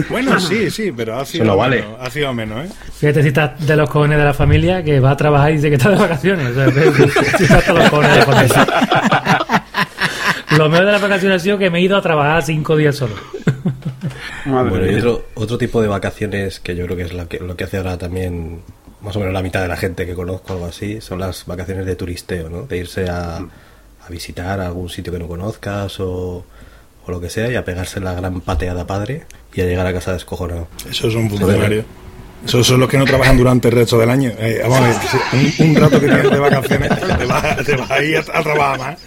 [0.10, 1.82] Bueno, sí, sí, pero ha sido no vale.
[1.82, 2.70] menos, ha sido menos, ¿eh?
[3.00, 5.70] Fíjate si estás de los cojones de la familia que va a trabajar y dice
[5.70, 6.48] que está de vacaciones.
[6.50, 6.72] O sea,
[7.38, 9.45] si estás hasta los cojones de la familia.
[10.58, 12.96] Lo mejor de las vacaciones ha sido que me he ido a trabajar cinco días
[12.96, 13.16] solo.
[14.46, 17.40] Madre Bueno, y otro, otro tipo de vacaciones que yo creo que es lo que,
[17.40, 18.62] lo que hace ahora también
[19.02, 21.86] más o menos la mitad de la gente que conozco, algo así, son las vacaciones
[21.86, 22.64] de turisteo, ¿no?
[22.64, 26.44] De irse a, a visitar algún sitio que no conozcas o,
[27.06, 29.94] o lo que sea y a pegarse la gran pateada padre y a llegar a
[29.94, 30.68] casa descojonado.
[30.90, 31.86] Esos son funcionarios.
[32.46, 34.32] Esos son los que no trabajan durante el resto del año.
[34.38, 34.96] Eh, vamos a ver,
[35.34, 38.44] un, un rato que tienes de vacaciones, te vas, te vas a ir a, a
[38.44, 39.00] trabajar más.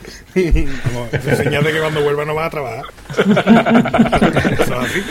[0.84, 2.84] Vamos, es señal de que cuando vuelvas no vas a trabajar.
[3.10, 5.02] Eso es así.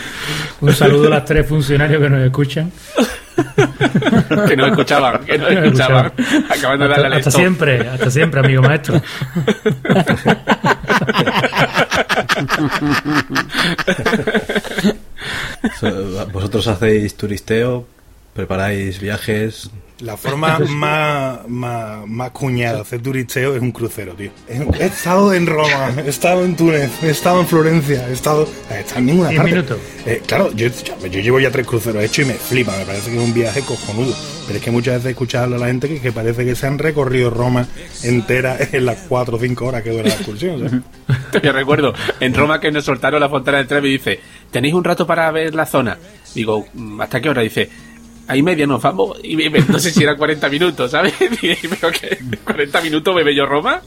[0.62, 2.72] Un saludo a las tres funcionarios que nos escuchan.
[4.48, 6.12] que no escuchaban, que no escuchaban.
[6.18, 6.46] escuchaban.
[6.50, 9.02] Acaban de darle hasta siempre, hasta siempre, amigo maestro.
[15.80, 17.86] So, Vosotros hacéis turisteo,
[18.38, 19.70] preparáis viajes.
[20.00, 24.30] La forma más, más, más cuñada de hacer turisteo es un crucero, tío.
[24.48, 28.82] He estado en Roma, he estado en Túnez, he estado en Florencia, he estado, he
[28.82, 29.44] estado en ninguna parte.
[29.50, 29.80] minutos.
[30.06, 30.68] Eh, claro, yo,
[31.02, 33.62] yo llevo ya tres cruceros hechos y me flipa, me parece que es un viaje
[33.62, 34.14] cojonudo.
[34.46, 36.78] Pero es que muchas veces escuchas a la gente que, que parece que se han
[36.78, 37.66] recorrido Roma
[38.04, 40.60] entera en las cuatro o cinco horas que dura la excursión.
[40.60, 41.42] ¿sabes?
[41.44, 44.20] Yo recuerdo en Roma que nos soltaron la fontana del tren y dice,
[44.52, 45.98] ¿tenéis un rato para ver la zona?
[46.36, 47.42] Digo, "Mm, ¿hasta qué hora?
[47.42, 47.68] Dice,
[48.28, 49.18] ahí media nos vamos.
[49.24, 51.14] Y me- no sé si eran 40 minutos, ¿sabes?
[51.20, 53.82] Pero que 40 minutos me yo Roma.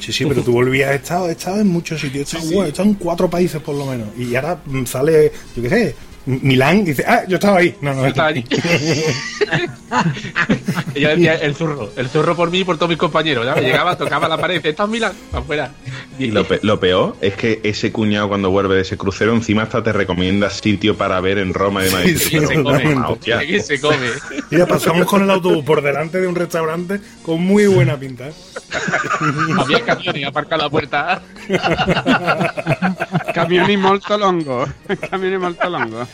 [0.00, 2.68] Sí, sí, pero tú volvías, he estado, he estado en muchos sitios, he estado, he
[2.68, 4.08] estado en cuatro países por lo menos.
[4.18, 7.74] Y ahora mm, sale, yo qué sé, Milán dice, ah, yo estaba ahí.
[7.82, 8.44] No, no, Yo estaba allí.
[10.94, 13.44] Yo decía, el zurro, el zurro por mí y por todos mis compañeros.
[13.46, 13.62] ¿sabes?
[13.64, 15.12] Llegaba, tocaba la pared, ¿estás Milán?
[15.32, 15.70] Afuera.
[16.18, 19.62] Y lo, pe- lo peor es que ese cuñado cuando vuelve de ese crucero encima
[19.64, 22.02] hasta te recomienda sitio para ver en Roma y demás.
[22.04, 23.76] Sí, Y sí.
[24.50, 28.28] Mira, pasamos con el autobús por delante de un restaurante con muy buena pinta.
[29.58, 31.22] Había camiones aparcado a la puerta.
[33.34, 34.64] Camioni molto longo.
[35.10, 36.06] Camioni molto longo.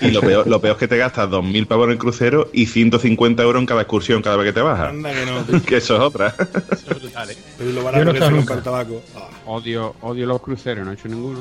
[0.00, 2.66] Y lo peor, lo peor es que te gastas 2.000 pavos en el crucero y
[2.66, 4.90] 150 euros en cada excursión cada vez que te bajas.
[4.90, 5.60] Anda que no.
[5.66, 6.34] Que eso es otra.
[6.70, 7.36] Eso es brutal, ¿eh?
[7.56, 8.54] Pero lo Yo barato no que estaba se nunca.
[8.54, 9.02] compra el tabaco.
[9.16, 11.40] Ah, Odio, odio los cruceros, no he hecho ninguno.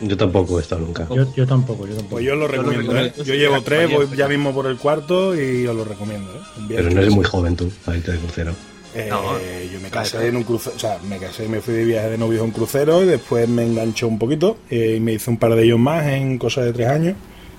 [0.00, 1.08] Yo tampoco he estado nunca.
[1.12, 2.10] Yo, yo tampoco, yo tampoco.
[2.16, 3.20] Pues yo lo recomiendo, recomiendo.
[3.20, 3.24] ¿eh?
[3.24, 6.62] Yo llevo tres, voy ya mismo por el cuarto y os lo recomiendo, ¿eh?
[6.68, 8.52] Pero no eres muy joven tú para irte de crucero.
[8.94, 11.84] Eh, yo me casé en un crucero, o sea, me casé y me fui de
[11.84, 15.12] viaje de novios a un crucero y después me enganchó un poquito eh, y me
[15.12, 17.14] hice un par de ellos más en cosas de tres años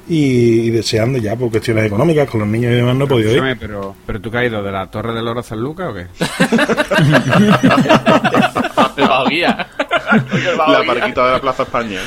[0.07, 3.31] y, y deseando ya por cuestiones económicas con los niños y demás no he podido
[3.31, 3.57] ir.
[3.59, 6.07] Pero, pero tú ido de la Torre del Oro a San Lucas o qué?
[8.97, 9.67] El Baoguía.
[10.67, 11.99] La parquita de la Plaza España.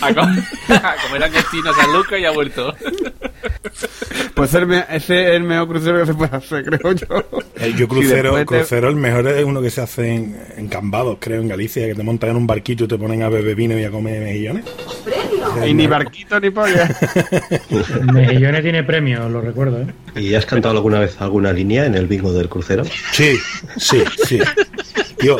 [0.00, 1.22] A co- a comer
[1.72, 2.74] San Lucas y ha vuelto.
[4.34, 7.06] Pues el ese es el mejor crucero que se puede hacer, creo yo.
[7.56, 11.18] El yo crucero, te- crucero el mejor es uno que se hace en, en Cambados,
[11.20, 13.78] creo, en Galicia, que te montan en un barquito y te ponen a beber vino
[13.78, 14.64] y a comer mejillones.
[15.66, 16.88] Y ni barquito ni polla.
[18.12, 19.86] Mejillones tiene premio, lo recuerdo, ¿eh?
[20.20, 22.84] ¿Y has cantado alguna vez alguna línea en el bingo del crucero?
[23.12, 23.36] Sí,
[23.76, 24.40] sí, sí.
[25.24, 25.36] Tío,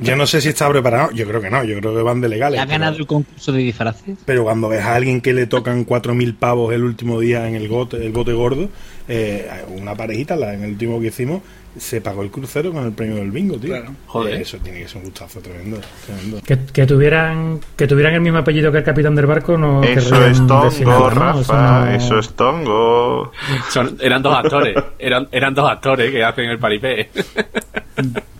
[0.00, 1.10] yo no sé si está preparado.
[1.12, 2.60] Yo creo que no, yo creo que van de legales.
[2.60, 4.16] ¿Ha pero- ganado el concurso de disfraces?
[4.24, 7.68] Pero cuando ves a alguien que le tocan 4.000 pavos el último día en el
[7.68, 8.68] bote, el bote gordo,
[9.08, 11.42] eh, una parejita, la, en el último que hicimos,
[11.78, 13.74] se pagó el crucero con el premio del bingo, tío.
[14.06, 14.34] Joder.
[14.34, 15.78] Eh, Eso tiene que ser un gustazo tremendo.
[16.04, 16.40] tremendo.
[16.44, 20.14] Que, que tuvieran que tuvieran el mismo apellido que el capitán del barco no Eso
[20.26, 21.10] es decir tongo, nada, ¿no?
[21.10, 23.32] Rafa, no- eso es tongo.
[23.70, 24.74] Son- eran dos actores.
[24.98, 27.10] Eran, eran dos actores que hacen el paripé.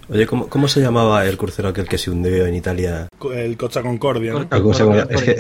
[0.08, 3.06] Oye, ¿cómo, ¿cómo se llamaba el crucero aquel que se hundió en Italia?
[3.32, 4.48] El Costa Concordia, ¿no?
[4.48, 5.06] ¿Cómo se llama?
[5.08, 5.36] Es que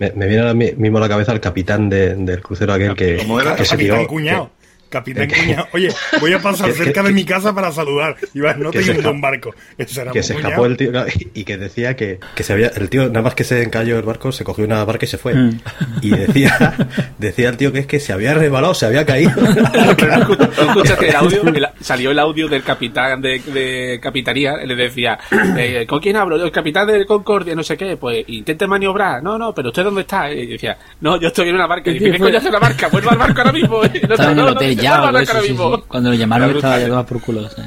[0.00, 2.94] me, me viene ahora mi- mismo a la cabeza el capitán de- del crucero aquel
[2.96, 3.54] que, ¿Cómo era?
[3.54, 4.04] que se tiró.
[4.08, 4.50] Cuñado.
[4.88, 5.68] Capitán que- Cuñado.
[5.72, 5.88] Oye,
[6.20, 8.16] voy a pasar cerca de mi casa para saludar.
[8.34, 9.54] Y vas, no que te esca- un barco.
[9.76, 12.68] Ese era que se escapó el tío claro, y que decía que, que se había
[12.68, 15.18] el tío nada más que se encalló el barco se cogió una barca y se
[15.18, 15.60] fue Mm.
[16.02, 16.74] y decía
[17.18, 19.30] decía el tío que es que se había resbalado se había caído
[19.98, 25.18] escuchaste el audio, El- salió el audio del capitán de, de capitanía, le decía,
[25.58, 26.36] eh, ¿con quién hablo?
[26.42, 30.02] El capitán de Concordia, no sé qué, pues intente maniobrar, no, no, pero ¿usted dónde
[30.02, 30.30] está?
[30.32, 32.88] Y decía, no, yo estoy en una barca, y dice, ¿qué coño hace una barca?
[32.88, 34.54] Vuelva al barco ahora mismo, no, no, el no,
[34.86, 35.76] eso, ahora sí, mismo.
[35.76, 35.84] sí.
[35.88, 36.88] Cuando lo llamaron estaba ya brutal.
[36.88, 37.48] tomado por culo.
[37.50, 37.62] sí.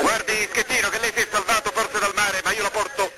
[0.00, 3.10] Guardi, Schettino, che lei si è salvato forse dal mare, ma io lo porto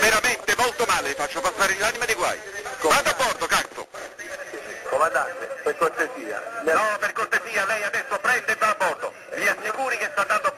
[0.00, 2.38] veramente molto male, faccio passare l'anima di guai.
[2.82, 3.86] Vado a bordo, cazzo!
[4.90, 6.42] Comandante, per cortesia.
[6.64, 9.12] No, per cortesia, lei adesso prende e va a bordo.
[9.36, 10.51] Mi assicuri che sta andando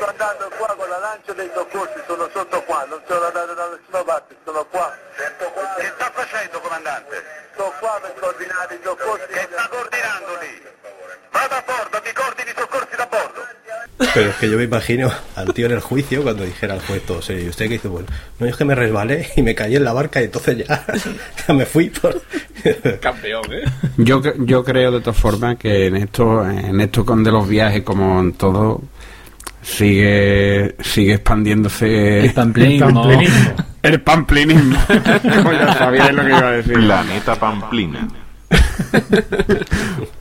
[0.00, 3.68] sto andando qua con la lancia dei soccorsi, sono sotto qua, non sono andato da
[3.68, 4.96] nessuna parte, sono qua.
[5.76, 7.22] Che sta facendo, comandante?
[7.52, 9.26] Sto qua per coordinare i soccorsi.
[9.28, 10.54] Che sta coordinando lì?
[11.30, 13.48] Vado a bordo, mi coordini i soccorsi da bordo.
[14.14, 17.04] pero es que yo me imagino al tío en el juicio cuando dijera al juez
[17.04, 18.08] todo serio y usted que dice bueno
[18.38, 20.84] no es que me resbalé y me caí en la barca y entonces ya,
[21.46, 22.20] ya me fui por...
[23.00, 23.64] Campeón, ¿eh?
[23.98, 27.82] Yo, yo creo de todas formas que en esto, en esto con de los viajes,
[27.82, 28.82] como en todo,
[29.62, 32.92] sigue, sigue expandiéndose El pamplinismo.
[33.02, 33.54] Pamplinismo.
[33.82, 34.78] el pamplinismo.
[35.52, 36.74] Ya sabía lo que iba a decir.
[36.74, 38.08] Planeta Pamplina.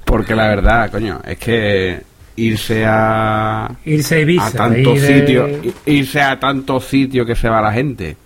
[0.05, 2.01] Porque la verdad, coño, es que
[2.35, 7.25] irse a, irse a Ibiza a tantos ir de- sitios, i- irse a tantos sitios
[7.27, 8.17] que se va la gente,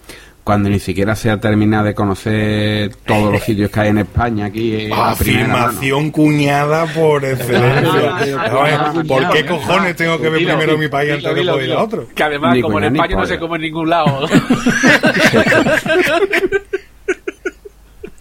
[0.43, 4.45] cuando ni siquiera se ha terminado de conocer todos los sitios que hay en España
[4.45, 5.03] aquí mano.
[5.03, 8.51] Afirmación cuñada por excelencia.
[9.07, 11.75] ¿Por qué cojones tengo que ver Dilo, primero mi país dilo, antes de poder ir
[11.75, 12.07] a otro?
[12.13, 14.27] Que además, Ni como en España no se come en ningún lado.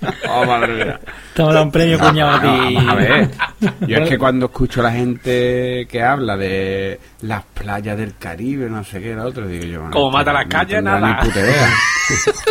[0.29, 1.01] Oh, madre mía.
[1.35, 2.77] Te un premio cuñado a ti.
[2.89, 3.31] A ver.
[3.87, 8.68] Yo es que cuando escucho a la gente que habla de las playas del Caribe,
[8.68, 9.81] no sé qué, la otra, digo yo.
[9.81, 11.20] bueno, Como mata no las calles, tendrá nada.
[11.22, 11.68] Ni puta idea.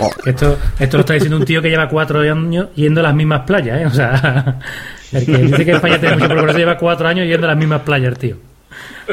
[0.01, 3.13] Oh, Esto, esto lo está diciendo un tío que lleva cuatro años yendo a las
[3.13, 3.85] mismas playas, ¿eh?
[3.85, 4.59] O sea,
[5.11, 7.81] el que dice que España tiene mucho progreso lleva cuatro años yendo a las mismas
[7.81, 8.37] playas, el tío.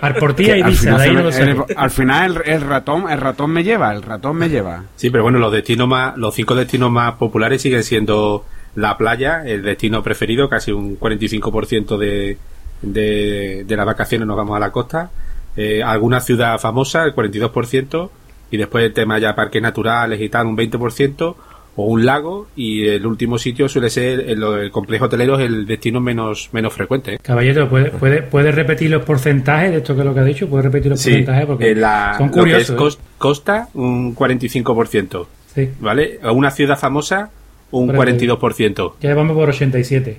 [0.00, 1.56] Arportía y Ibiza, de ahí no lo sé.
[1.76, 4.84] al final el, el ratón, el ratón me lleva, el ratón me lleva.
[4.96, 8.44] Sí, pero bueno, los destinos más, los cinco destinos más populares siguen siendo
[8.78, 12.38] la playa, el destino preferido, casi un 45% de,
[12.82, 15.10] de, de las vacaciones nos vamos a la costa,
[15.56, 18.10] eh, alguna ciudad famosa, el 42%,
[18.50, 21.34] y después el tema ya parques naturales y tal, un 20%,
[21.80, 25.64] o un lago, y el último sitio suele ser el, el complejo hotelero, es el
[25.66, 27.14] destino menos, menos frecuente.
[27.14, 27.18] ¿eh?
[27.22, 30.48] Caballero, ¿puede, puede, puede repetir los porcentajes de esto que es lo que ha dicho?
[30.48, 31.46] ¿Puede repetir los Sí, porcentajes?
[31.46, 32.62] Porque la- son lo que curiosos.
[32.62, 32.76] es ¿eh?
[32.76, 35.26] cos- costa, un 45%.
[35.54, 35.70] Sí.
[35.80, 36.18] ¿Vale?
[36.32, 37.30] Una ciudad famosa,
[37.70, 38.94] un Por el- 42%.
[39.00, 40.18] Ya vamos por 87.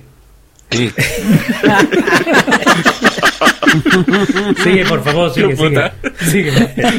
[0.70, 0.90] Sí.
[4.64, 5.68] Sigue, por favor, sigue, sigue.
[5.70, 5.92] puta.
[6.18, 6.52] sigue.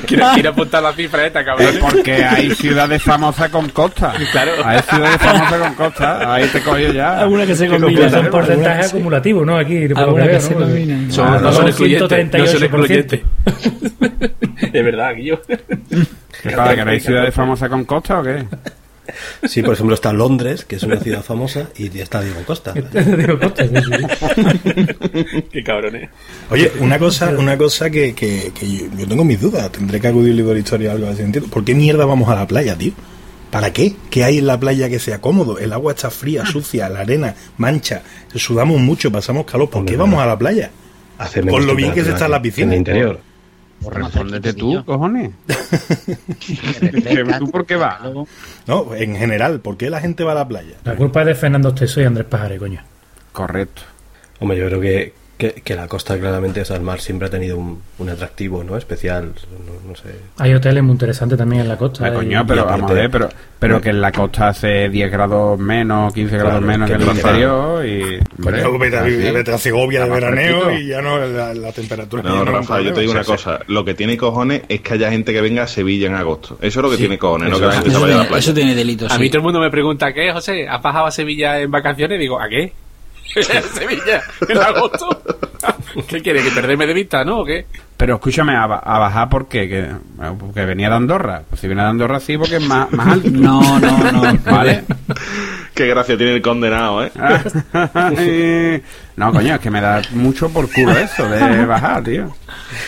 [0.07, 1.75] Quiero, quiero apuntar la cifra esta, Es cabrón.
[1.81, 4.13] porque hay ciudades famosas con costa.
[4.31, 4.51] Claro.
[4.63, 6.33] Hay ciudades famosas con costa.
[6.33, 7.19] Ahí te cojo ya.
[7.19, 8.09] Alguna que se Pero combina.
[8.09, 9.57] son porcentajes acumulativos, ¿no?
[9.57, 10.59] Aquí, por lo que Alguna veo, que se ¿no?
[10.61, 11.11] combinan.
[11.11, 12.09] Son, Ah, no son son excluyentes.
[12.39, 12.63] No son 138%.
[12.63, 13.21] excluyentes.
[14.71, 15.41] De verdad, Guillo.
[16.43, 18.45] ¿Qué pasa, que no hay ciudades famosas con costa o qué?
[19.43, 23.39] Sí por ejemplo está Londres que es una ciudad famosa y está Diego Costa Digo,
[23.39, 25.43] costa, sí, sí.
[25.51, 26.09] Qué cabrones.
[26.49, 29.71] Oye, una cosa, una cosa que, que, que yo, yo tengo mis dudas.
[29.71, 31.21] Tendré que acudir al libro de historia o algo así.
[31.21, 31.49] Entiendo.
[31.49, 32.93] ¿Por qué mierda vamos a la playa, tío?
[33.49, 33.95] ¿Para qué?
[34.09, 35.59] ¿Qué hay en la playa que sea cómodo?
[35.59, 38.01] El agua está fría, sucia, la arena mancha,
[38.33, 39.69] sudamos mucho, pasamos calor.
[39.69, 40.71] ¿Por qué vamos a la playa?
[41.17, 42.67] Hace Con lo bien que se está en la piscina.
[42.67, 43.30] en el interior
[43.81, 45.31] Pues respóndete tú, cojones.
[47.39, 47.99] ¿Tú por qué vas?
[48.67, 50.75] No, en general, ¿por qué la gente va a la playa?
[50.83, 52.81] La culpa es de Fernando Esteso y Andrés Pajares, coño.
[53.31, 53.81] Correcto.
[54.39, 57.31] Hombre, yo creo que, Que, que la costa claramente, o sea, el mar siempre ha
[57.31, 58.77] tenido un, un atractivo, ¿no?
[58.77, 59.33] Especial,
[59.65, 60.09] no, no sé.
[60.37, 62.05] Hay hoteles muy interesantes también en la costa.
[62.05, 64.49] Ah, y- coño, pero y vamos a aparte- ver, pero, pero que en la costa
[64.49, 68.01] hace 10 grados menos, 15 grados menos que que en el interior y...
[68.37, 69.31] hombre, Coño, vete, a, así.
[69.31, 70.79] vete a Segovia de veraneo fresquito.
[70.79, 72.21] y ya no la, la temperatura.
[72.21, 73.61] No, Rafa, yo te digo una cosa.
[73.65, 76.59] Lo que tiene cojones es que haya gente que venga a Sevilla en agosto.
[76.61, 78.09] Eso es lo que tiene cojones, no eso que la es- gente se vaya a
[78.09, 78.39] la tiene, playa.
[78.39, 79.19] eso tiene delito, A sí.
[79.19, 80.67] mí todo el mundo me pregunta, ¿qué, José?
[80.69, 82.19] ¿Has bajado a Sevilla en vacaciones?
[82.19, 82.73] Digo, ¿a qué?
[83.57, 84.21] ¿A Sevilla?
[84.47, 85.21] ¿En agosto?
[86.07, 86.41] ¿Qué quiere?
[86.43, 87.39] ¿Que perderme de vista, no?
[87.39, 87.65] ¿O qué?
[87.97, 89.69] Pero escúchame, ¿a, ba- a bajar por qué?
[89.69, 89.87] Que,
[90.39, 91.43] porque venía de Andorra.
[91.47, 93.29] Pues si viene de Andorra sí, porque es más, más alto.
[93.31, 94.21] No, no, no.
[94.51, 94.83] ¿Vale?
[95.75, 97.11] Qué gracia tiene el condenado, ¿eh?
[99.15, 102.35] no, coño, es que me da mucho por culo eso de bajar, tío.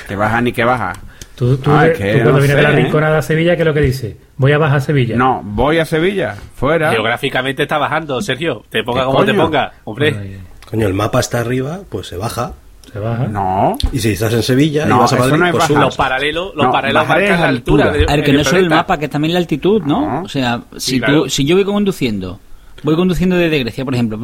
[0.07, 0.93] Que baja ni que baja.
[1.35, 2.75] Tú, tú, Ah, de- es que tú cuando no vienes de la ¿eh?
[2.75, 4.17] rinconada a Sevilla, ¿qué es lo que dice?
[4.43, 5.15] Voy a bajar a Sevilla.
[5.15, 6.91] No, voy a Sevilla, fuera.
[6.91, 8.63] Geográficamente está bajando, Sergio.
[8.69, 9.71] Te ponga ¿Qué como te ponga.
[9.85, 12.51] Hombre, Coño, el mapa está arriba, pues se baja.
[12.91, 13.27] se baja.
[13.29, 15.95] No, Y si estás en Sevilla No, y vas a Madrid, no es pues los
[15.95, 17.85] paralelos, los No, paralelos marcan la altura.
[17.85, 18.05] altura.
[18.05, 20.01] de- A ver, que no solo el mapa, que es también la altitud, ¿no?
[20.01, 20.23] No.
[20.23, 21.23] O sea, si, Sí, claro.
[21.23, 22.39] tú, si yo voy conduciendo,
[22.83, 24.17] voy conduciendo desde Grecia, por ejemplo,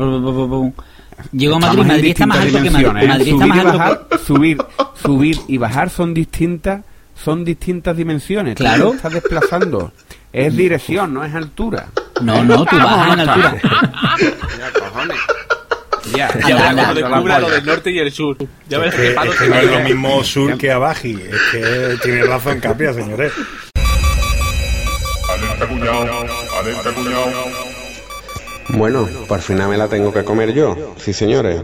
[1.32, 2.88] llego a Madrid, Madrid está más alto que Madrid.
[2.88, 3.08] ¿eh?
[3.08, 4.17] Madrid está subir más y alto bajar, que...
[4.17, 4.58] subir,
[5.01, 6.84] subir y bajar son distintas,
[7.23, 8.55] son distintas dimensiones.
[8.55, 8.91] Claro.
[8.91, 9.91] te estás desplazando.
[10.32, 11.88] Es dirección, no es altura.
[12.21, 13.55] No, no, tú bajas en altura.
[14.60, 15.17] Ya, cojones.
[16.15, 17.53] Ya, Ya verás cuando ya, descubra ya, lo ya.
[17.55, 18.38] del norte y el sur.
[18.67, 21.13] Ya Es ves que, es que no es lo mismo sur que abaji.
[21.13, 23.32] Es que tiene razón Capia, señores.
[25.29, 26.25] Alerta cuñado,
[26.60, 27.32] alerta cuñado.
[28.69, 30.93] Bueno, por fin me la tengo que comer yo.
[30.97, 31.62] Sí, señores.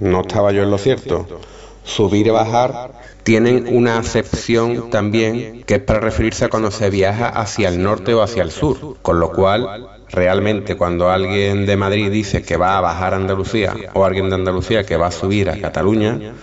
[0.00, 1.40] No estaba yo en lo cierto.
[1.84, 2.92] Subir y bajar
[3.22, 8.14] tienen una acepción también que es para referirse a cuando se viaja hacia el norte
[8.14, 8.96] o hacia el sur.
[9.02, 13.74] Con lo cual, realmente cuando alguien de Madrid dice que va a bajar a Andalucía
[13.94, 16.34] o alguien de Andalucía que va a subir a Cataluña,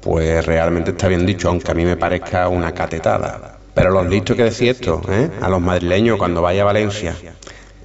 [0.00, 3.58] pues realmente está bien dicho, aunque a mí me parezca una catetada.
[3.74, 5.30] Pero los listos que decís esto, ¿eh?
[5.40, 7.14] A los madrileños cuando vaya a Valencia.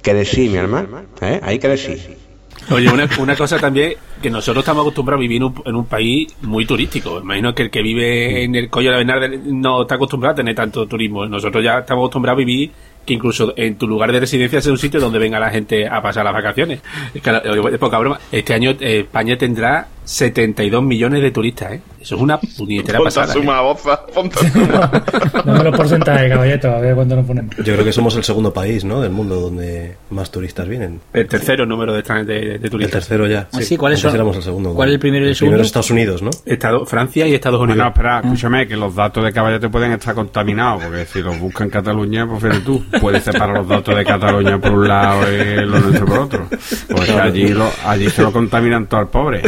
[0.02, 1.40] Que decís, mi hermano, ¿eh?
[1.42, 2.23] Hay que decir.
[2.70, 6.34] Oye, una, cosa también, que nosotros estamos acostumbrados a vivir en un, en un país
[6.42, 7.20] muy turístico.
[7.20, 10.54] Imagino que el que vive en el Collo de Bernardo no está acostumbrado a tener
[10.54, 11.26] tanto turismo.
[11.26, 12.70] Nosotros ya estamos acostumbrados a vivir
[13.04, 16.00] que incluso en tu lugar de residencia sea un sitio donde venga la gente a
[16.00, 16.80] pasar las vacaciones.
[17.12, 17.30] Es, que,
[17.72, 18.18] es poca broma.
[18.32, 21.80] Este año eh, España tendrá 72 millones de turistas, ¿eh?
[22.00, 23.32] Eso es una puñetera Ponte a pasada.
[23.32, 23.42] ¿eh?
[23.42, 25.04] suma, boza, ponte a suma.
[25.44, 27.56] Dame los porcentajes, caballito, a ver cuándo nos ponemos.
[27.56, 29.00] Yo creo que somos el segundo país, ¿no?
[29.00, 31.00] Del mundo donde más turistas vienen.
[31.14, 32.92] El tercero número de, de El turistas.
[33.06, 33.48] tercero ya.
[33.52, 34.14] Ah, sí, ¿cuáles Antes son?
[34.16, 34.74] éramos el segundo.
[34.74, 35.62] ¿Cuál es el primero y el El primero segundo?
[35.62, 36.30] es Estados Unidos, ¿no?
[36.44, 37.76] Estado, Francia y Estados Unidos.
[37.78, 41.68] Bueno, espera, escúchame, que los datos de Caballete pueden estar contaminados, porque si los buscan
[41.68, 45.64] en Cataluña, pues fíjate tú, puedes separar los datos de Cataluña por un lado y
[45.64, 46.46] los nuestros por otro.
[46.90, 49.40] Porque allí, lo, allí se lo contaminan todo al pobre.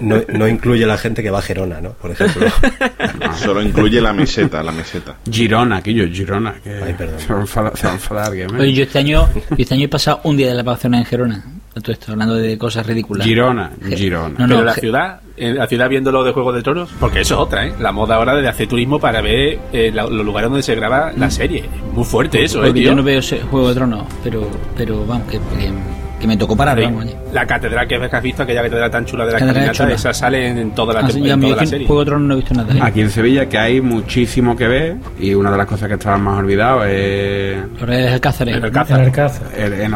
[0.00, 1.90] No, no incluye la gente que va a Gerona, ¿no?
[1.92, 2.46] Por ejemplo.
[3.36, 5.16] Solo incluye la meseta, la meseta.
[5.30, 7.20] Girona, aquí yo, Girona, que Ay, perdón.
[7.20, 8.60] se va a enfadar, se va a enfadar alguien, ¿eh?
[8.60, 11.06] Oye, yo este año, yo este año he pasado un día de la vacaciones en
[11.06, 11.44] Gerona.
[11.72, 13.24] Todo esto, hablando de cosas ridículas.
[13.26, 14.28] Girona, Girona.
[14.30, 17.20] No, Pero no, la ciudad, en la ciudad viendo lo de Juego de Tronos, porque
[17.20, 17.72] eso es otra, ¿eh?
[17.78, 21.12] La moda ahora de hacer turismo para ver eh, la- los lugares donde se graba
[21.16, 21.60] la serie.
[21.60, 22.82] Es muy fuerte eso, ¿eh, tío?
[22.90, 25.70] yo no veo ese Juego de Tronos, pero, pero vamos, que, que,
[26.20, 26.84] que me tocó parar, Sí.
[26.84, 27.06] vamos.
[27.32, 29.94] La catedral que ves que has visto, aquella catedral tan chula de la Catedral caminata,
[29.94, 31.88] esa sale en, toda la, Ah, tem- sí, en ya, toda yo la que serie.
[31.88, 32.74] No he visto nada.
[32.74, 32.78] ¿eh?
[32.82, 36.22] Aquí en Sevilla que hay muchísimo que ver y una de las cosas que estaban
[36.22, 38.54] más olvidados es Los Reyes Alcázares.
[38.56, 39.00] En el En Alcázar.
[39.00, 39.46] Alcázar.
[39.56, 39.94] el- en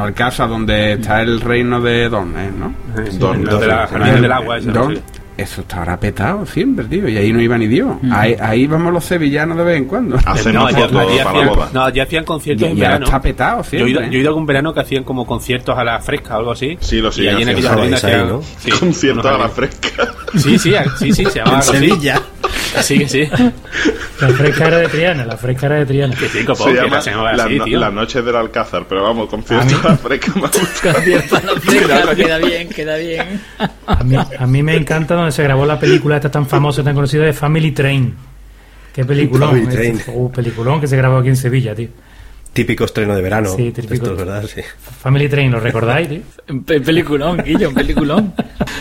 [0.49, 2.51] donde está el reino de Don, ¿eh?
[2.59, 2.75] ¿no?
[3.11, 3.87] Sí, Don- Don- de la
[4.21, 4.99] del agua, esa, Don-.
[5.37, 7.97] Eso estará petado siempre, tío, y ahí no iba ni Dios.
[8.13, 10.17] Ahí, ahí vamos los sevillanos de vez en cuando.
[10.53, 13.05] No, ya, allí hacían, no, allí hacían conciertos Y- en y verano.
[13.07, 14.11] está petado yo, he ido, siempre.
[14.13, 16.53] yo he ido a un verano que hacían como conciertos a la fresca o algo
[16.53, 16.77] así.
[16.81, 18.43] Sí, lo Y siguen allí en aquella ¿no?
[18.59, 19.89] sí, Concierto unos a la fresca.
[20.37, 21.89] Sí, sí, sí, sí, se llamaba En así.
[22.83, 23.29] Sí, que sí.
[24.21, 26.15] La fresca era de Triana, la fresca era de Triana.
[26.17, 27.79] Que sí, copo, Se que la se llamaba la, así, no- tío.
[27.81, 30.93] la noche del Alcázar, pero vamos, concierto a la fresca me gusta.
[30.93, 33.41] Concierto a la fresca, queda bien, queda bien.
[33.87, 36.95] A mí, a mí me encanta donde se grabó la película esta tan famosa, tan
[36.95, 38.15] conocida de Family Train.
[38.93, 39.51] Qué peliculón.
[39.51, 40.03] Family este, Train.
[40.17, 41.89] uh, peliculón que se grabó aquí en Sevilla, tío.
[42.53, 43.49] Típico estreno de verano.
[43.49, 43.95] Sí, típico.
[43.95, 44.61] Esto es verdad, sí.
[45.03, 46.21] Family Train, ¿lo recordáis, tío?
[46.65, 48.33] Peliculón, Guillo, un peliculón.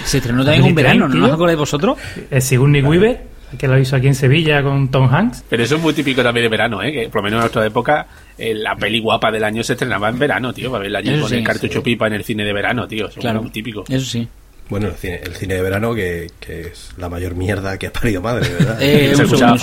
[0.05, 1.97] Se estrenó también un verano, Train, ¿no os acordáis vosotros?
[2.29, 3.23] El Sigourney Weaver,
[3.57, 5.43] que lo hizo aquí en Sevilla con Tom Hanks.
[5.49, 6.91] Pero eso es muy típico también de verano, ¿eh?
[6.91, 10.09] Que por lo menos en nuestra época, eh, la peli guapa del año se estrenaba
[10.09, 10.71] en verano, tío.
[10.71, 11.83] Para verla allí Eso con sí, el cartucho sí.
[11.83, 13.07] pipa en el cine de verano, tío.
[13.07, 13.39] Eso Claro.
[13.39, 13.83] es muy típico.
[13.89, 14.27] Eso sí.
[14.69, 17.93] Bueno, el cine, el cine de verano que, que es la mayor mierda que ha
[17.93, 18.77] parido madre, ¿verdad?
[18.81, 19.57] Eh, se escuchaba.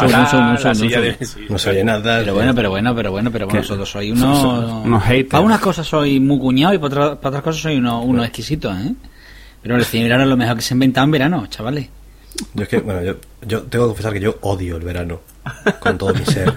[1.48, 2.18] No se oye nada.
[2.20, 4.84] Pero bueno, pero bueno, pero bueno, pero bueno, vosotros sois unos...
[4.84, 5.30] Unos haters.
[5.30, 8.24] Para unas cosas soy muy cuñado y para, otras- para otras cosas soy unos, unos
[8.26, 8.92] exquisitos, ¿eh?
[9.62, 11.88] Pero el cine de verano es lo mejor que se ha inventado en verano, chavales.
[12.54, 13.16] Yo es que, bueno, yo,
[13.46, 15.20] yo tengo que confesar que yo odio el verano
[15.80, 16.52] con todo mi ser.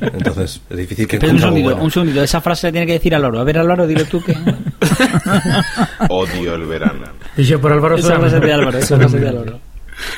[0.00, 1.82] Entonces es difícil que Espera un bueno.
[1.82, 2.22] un segundito.
[2.22, 3.40] Esa frase la tiene que decir al loro.
[3.40, 4.36] A ver, Álvaro, dilo tú que.
[6.08, 7.06] Odio el verano.
[7.36, 9.60] Dicho por Álvaro Esa frase de Álvaro, esa frase de Álvaro.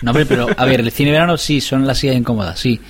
[0.03, 2.81] No, hombre, pero a ver, el cine verano sí, son las sillas incómodas, sí.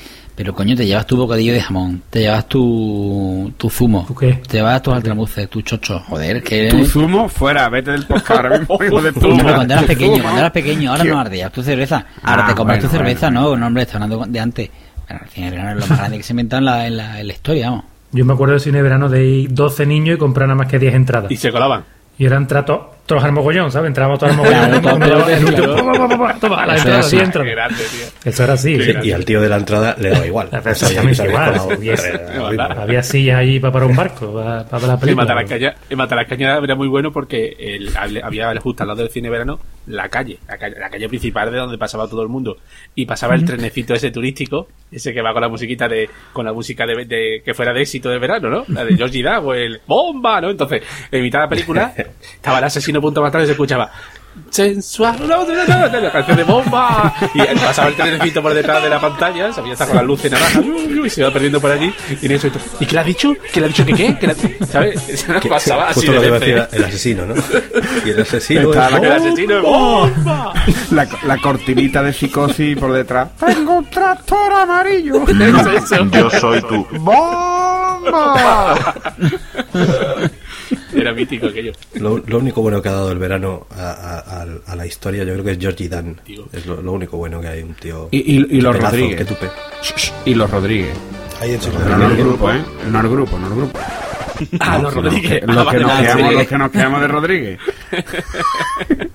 [0.41, 4.33] Pero coño, te llevas tu bocadillo de jamón, te llevas tu, tu zumo, ¿Tu qué?
[4.49, 6.01] te llevas tus altramuces, tu chocho.
[6.09, 6.69] Joder, que.
[6.71, 9.55] Tu zumo, fuera, vete del podcast ahora mismo, hijo de No, puta.
[9.55, 10.23] cuando eras Tu pequeño, zumo.
[10.23, 12.07] cuando eras pequeño, ahora no ardías tu cerveza.
[12.23, 14.71] Ahora Ah, te compras tu cerveza, bueno, no, no, hombre, está hablando de antes.
[15.07, 17.21] Bueno, el cine verano es lo más grande que se inventó en la, en la,
[17.21, 17.85] en la historia, vamos.
[18.13, 20.69] Yo me acuerdo del cine de verano de ir 12 niños y comprar nada más
[20.69, 21.31] que 10 entradas.
[21.31, 21.85] Y se colaban.
[22.17, 22.81] Y eran tratos,
[23.11, 23.89] todos al mogollón, ¿sabes?
[23.89, 24.81] Entrábamos todos al mogollón.
[26.41, 27.17] Toma, la Eso entrada, era así.
[27.17, 27.49] 10 entradas.
[27.49, 28.31] Qué grande, tío.
[28.31, 28.83] Eso era así.
[28.83, 30.49] Sí, y al tío de la entrada le daba igual.
[30.65, 31.23] Exactamente
[32.81, 35.75] había sillas ahí para un barco, para, la En película.
[35.91, 37.57] En Matalascaña era muy bueno porque
[38.23, 42.07] había justo al lado del cine verano la calle, la calle, principal de donde pasaba
[42.07, 42.59] todo el mundo.
[42.95, 46.53] Y pasaba el trenecito ese turístico, ese que va con la musiquita de, con la
[46.53, 48.65] música de, de- que fuera de éxito del verano, ¿no?
[48.69, 50.51] La de Georgie Da o el bomba, ¿no?
[50.51, 51.93] Entonces, en mitad de la película,
[52.35, 53.91] estaba el asesino punto más tarde y se escuchaba
[54.49, 58.55] sensual, no, no, no, no, no, la canción de bomba y pasaba el trenecito por
[58.55, 60.61] detrás de la pantalla, se había estado con la luz en naranja
[61.05, 61.93] y se iba perdiendo por allí
[62.23, 63.35] y en eso y todo, ¿y qué le ha dicho?
[63.53, 64.17] ¿qué le ha dicho que qué?
[64.19, 65.01] ¿Qué le ha- ¿sabes?
[65.21, 66.71] Se nos Que- pasaba así Justo de lo que iba a veces.
[66.71, 67.35] decir el asesino, ¿no?
[68.07, 70.53] Y el asesino la El asesino de bomba
[70.93, 73.31] La, la cortinita de psicosis por detrás.
[73.37, 75.25] Tengo un tractor amarillo.
[76.13, 76.87] Yo soy tú.
[77.01, 78.95] ¡Bomba!
[81.01, 81.73] Era mítico aquello.
[81.95, 85.25] Lo, lo único bueno que ha dado el verano a, a- a- a la historia,
[85.25, 86.21] yo creo que es Georgie Dan.
[86.27, 86.47] Digo.
[86.53, 88.09] Es lo, lo único bueno que hay, un tío.
[88.11, 89.17] Y, y, y los Rodríguez.
[89.17, 89.49] que tupe.
[90.25, 90.97] Y los Rodríguez.
[91.41, 92.61] Ahí en su Pero no el grupo, ¿eh?
[92.91, 93.79] No el grupo, no el grupo.
[94.59, 95.41] Ah, los Rodríguez.
[95.41, 97.59] que, los que Ah, nos vale, quedamos, los que nos quedamos de Rodríguez.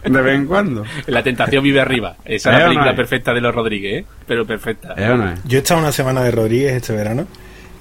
[0.04, 0.84] De vez en cuando.
[1.08, 2.16] La tentación vive arriba.
[2.26, 2.96] Esa es ¿Eh la no película es?
[2.98, 4.06] perfecta de los Rodríguez, ¿eh?
[4.28, 4.94] Pero perfecta.
[4.98, 5.40] ¿Eh o no es?
[5.46, 7.28] Yo he estado una semana de Rodríguez este verano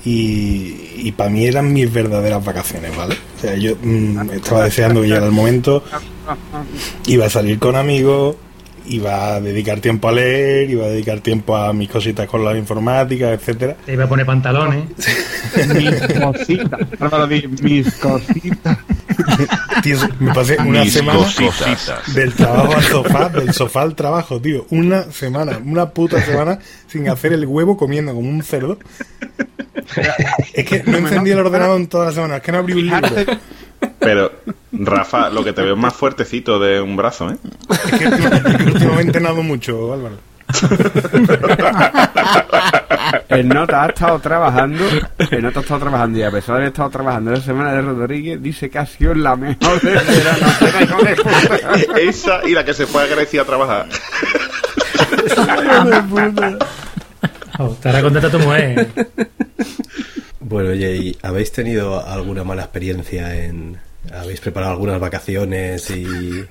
[0.05, 3.16] y, y para mí eran mis verdaderas vacaciones, ¿vale?
[3.36, 5.82] O sea, yo mm, estaba deseando que llegara el momento,
[7.07, 8.36] iba a salir con amigos,
[8.86, 12.57] iba a dedicar tiempo a leer, iba a dedicar tiempo a mis cositas con la
[12.57, 13.76] informática, etcétera.
[13.84, 14.84] Te iba a poner pantalones.
[15.74, 16.80] Mis cositas.
[17.62, 18.78] Mis cositas.
[19.83, 22.15] Tío, me pasé una Mis semana cositas.
[22.15, 24.67] del trabajo al sofá, del sofá al trabajo, tío.
[24.71, 28.79] Una semana, una puta semana sin hacer el huevo comiendo como un cerdo.
[30.55, 32.87] Es que no encendí el ordenador en toda la semana, es que no abrí un
[32.87, 33.09] libro.
[33.99, 34.33] Pero,
[34.73, 37.37] Rafa, lo que te veo es más fuertecito de un brazo, ¿eh?
[37.71, 40.17] Es que últimamente, es que últimamente nado mucho, Álvaro.
[43.29, 44.85] El Nota ha estado trabajando,
[45.31, 47.83] el Nota ha estado trabajando y a pesar de haber estado trabajando la semana de
[47.83, 50.47] Rodríguez, dice que ha sido la mejor verano.
[51.03, 52.09] De.
[52.09, 53.87] Esa y la que se fue a Grecia a trabajar.
[57.59, 58.89] Oh, estará contenta tu mujer.
[60.41, 63.79] Bueno, oye, ¿y habéis tenido alguna mala experiencia en...
[64.12, 66.45] ¿Habéis preparado algunas vacaciones y,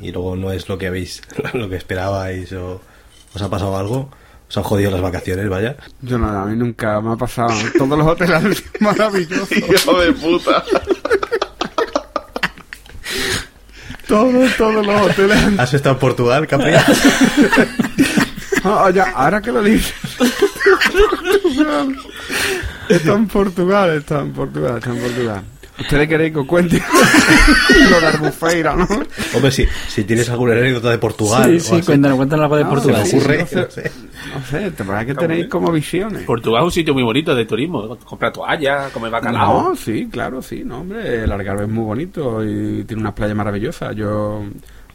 [0.00, 1.22] y luego no es lo que habéis,
[1.54, 2.82] lo que esperabais o
[3.34, 4.10] os ha pasado algo?
[4.48, 5.76] ¿Os han jodido las vacaciones, vaya?
[6.00, 7.52] Yo no, a mí nunca me ha pasado.
[7.76, 9.52] Todos los hoteles maravillosos.
[9.52, 10.64] Hijo de puta.
[14.06, 16.72] Todos, todos los hoteles ¿Has estado en Portugal, Capri?
[18.64, 19.94] Ah, ya, ahora que lo dices.
[22.88, 25.42] está en Portugal, está en Portugal, está en Portugal.
[25.80, 26.82] ¿Ustedes queréis que os cuente
[27.90, 28.86] lo de Albufeira, no?
[29.34, 32.70] Hombre, si, si tienes alguna anécdota de Portugal Sí, sí, cuéntanos, cuéntanos algo de No,
[32.70, 33.06] Portugal.
[33.06, 33.26] se sí, me sí.
[33.44, 33.90] ocurre, no sé.
[34.34, 36.22] No sé, te parece que tenéis como visiones.
[36.24, 37.96] Portugal es un sitio muy bonito de turismo.
[38.04, 39.70] Comprar toallas, comer bacalao.
[39.70, 43.36] No, sí, claro, sí, no, hombre, el Algarve es muy bonito y tiene unas playas
[43.36, 43.94] maravillosas.
[43.94, 44.42] Yo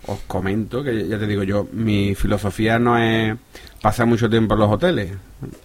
[0.08, 3.36] os comento que ya te digo yo, mi filosofía no es
[3.82, 5.12] pasar mucho tiempo en los hoteles.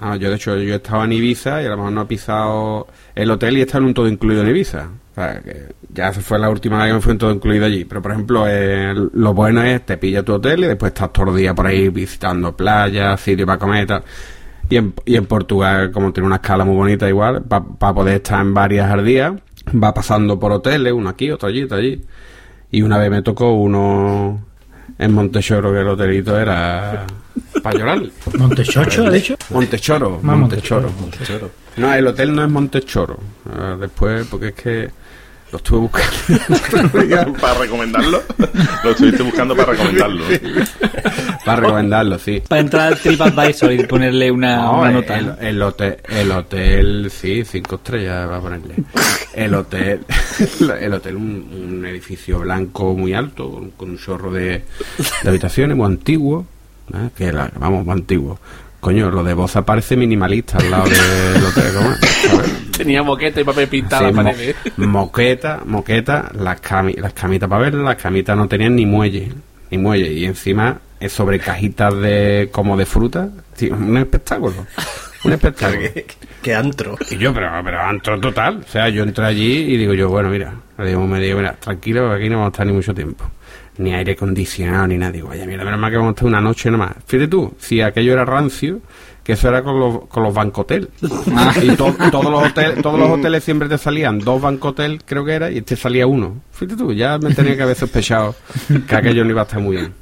[0.00, 2.06] Ah, yo de hecho yo he estado en Ibiza y a lo mejor no he
[2.06, 4.88] pisado el hotel y he estado en un todo incluido en Ibiza.
[5.12, 7.84] O sea, que ya fue la última vez que me fui en todo incluido allí.
[7.84, 11.30] Pero por ejemplo, eh, lo bueno es te pilla tu hotel y después estás todo
[11.30, 14.02] el día por ahí visitando playas, sitios para comer y tal.
[14.70, 18.40] Y en, y en Portugal, como tiene una escala muy bonita igual, para poder estar
[18.40, 19.04] en varias al
[19.74, 22.04] va pasando por hoteles, uno aquí, otro allí, otro allí.
[22.70, 24.44] Y una vez me tocó uno
[24.98, 27.06] en Montechoro, que el hotelito era
[27.62, 28.02] para llorar.
[28.38, 29.36] ¿Montechocho, ha dicho?
[29.50, 30.90] Montechoro, Montechoro.
[31.00, 31.50] Montechoro.
[31.76, 33.18] No, el hotel no es Montechoro.
[33.50, 34.90] Ah, después, porque es que
[35.50, 37.32] lo estuve buscando.
[37.40, 38.22] ¿Para recomendarlo?
[38.84, 40.24] Lo estuviste buscando para recomendarlo.
[41.44, 42.42] para recomendarlo, sí.
[42.46, 45.18] Para entrar al TripAdvisor y ponerle una, No, una el- nota.
[45.40, 48.74] El, hotel, el hotel, sí, cinco estrellas va a ponerle.
[49.34, 50.04] El hotel,
[50.80, 54.64] el hotel, un, un edificio blanco muy alto, con, un chorro de,
[55.22, 56.44] de habitaciones, muy antiguo.
[56.92, 57.08] ¿eh?
[57.16, 58.38] que la, vamos, más antiguo.
[58.80, 61.72] Coño, lo de Boza parece minimalista al lado del hotel.
[61.74, 61.90] ¿cómo.
[62.78, 64.54] Tenía moqueta y papel pintado Sí, la mo- pared.
[64.76, 69.32] moqueta, moqueta, las, cami- las camitas para ver, las camitas no tenían ni muelle,
[69.70, 74.54] ni muelle, y encima es sobre cajitas de como de fruta, Sí, un espectáculo,
[75.24, 75.88] un espectáculo.
[76.42, 76.96] Qué antro.
[77.10, 80.28] Y yo, pero, pero antro total, o sea, yo entré allí y digo yo, bueno,
[80.30, 82.94] mira, le digo, me digo, mira, tranquilo, porque aquí no vamos a estar ni mucho
[82.94, 83.24] tiempo.
[83.78, 85.12] Ni aire acondicionado, ni nada.
[85.12, 86.92] Digo, vaya, mira, menos mal que vamos a estar una noche nomás.
[87.06, 88.80] Fíjate tú, si aquello era rancio,
[89.28, 90.88] que eso era con los, con los bancotel.
[91.62, 95.32] y to- todos, los hoteles, todos los hoteles siempre te salían dos bancotel, creo que
[95.34, 96.40] era, y te salía uno.
[96.50, 98.34] Fíjate tú, ya me tenía que haber sospechado
[98.88, 99.92] que aquello no iba a estar muy bien.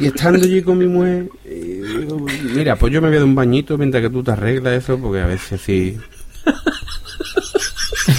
[0.00, 2.24] Y estando allí con mi mujer, digo,
[2.54, 4.96] mira, pues yo me voy a dar un bañito mientras que tú te arreglas eso,
[5.00, 5.98] porque a veces sí.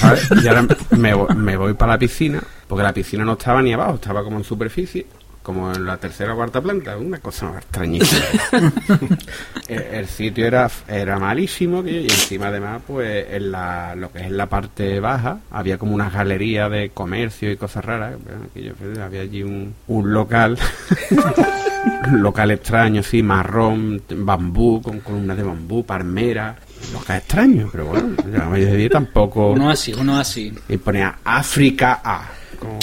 [0.02, 0.28] ¿Sabes?
[0.44, 0.68] Y ahora
[0.98, 4.36] me, me voy para la piscina, porque la piscina no estaba ni abajo, estaba como
[4.38, 5.06] en superficie,
[5.44, 8.24] como en la tercera o cuarta planta, una cosa extrañísima.
[9.68, 14.22] el, el sitio era, era malísimo, que- y encima además, pues en la, lo que
[14.22, 18.16] es la parte baja, había como una galería de comercio y cosas raras.
[18.54, 18.74] que yo-
[19.04, 20.58] había allí un, un local.
[22.08, 26.56] un local extraño, sí, marrón, bambú, con columnas de bambú, palmera,
[26.94, 28.16] local extraño, pero bueno,
[28.50, 29.52] me decidí tampoco.
[29.52, 30.54] Uno así, uno así.
[30.70, 32.30] Y ponía África A,
[32.60, 32.80] con,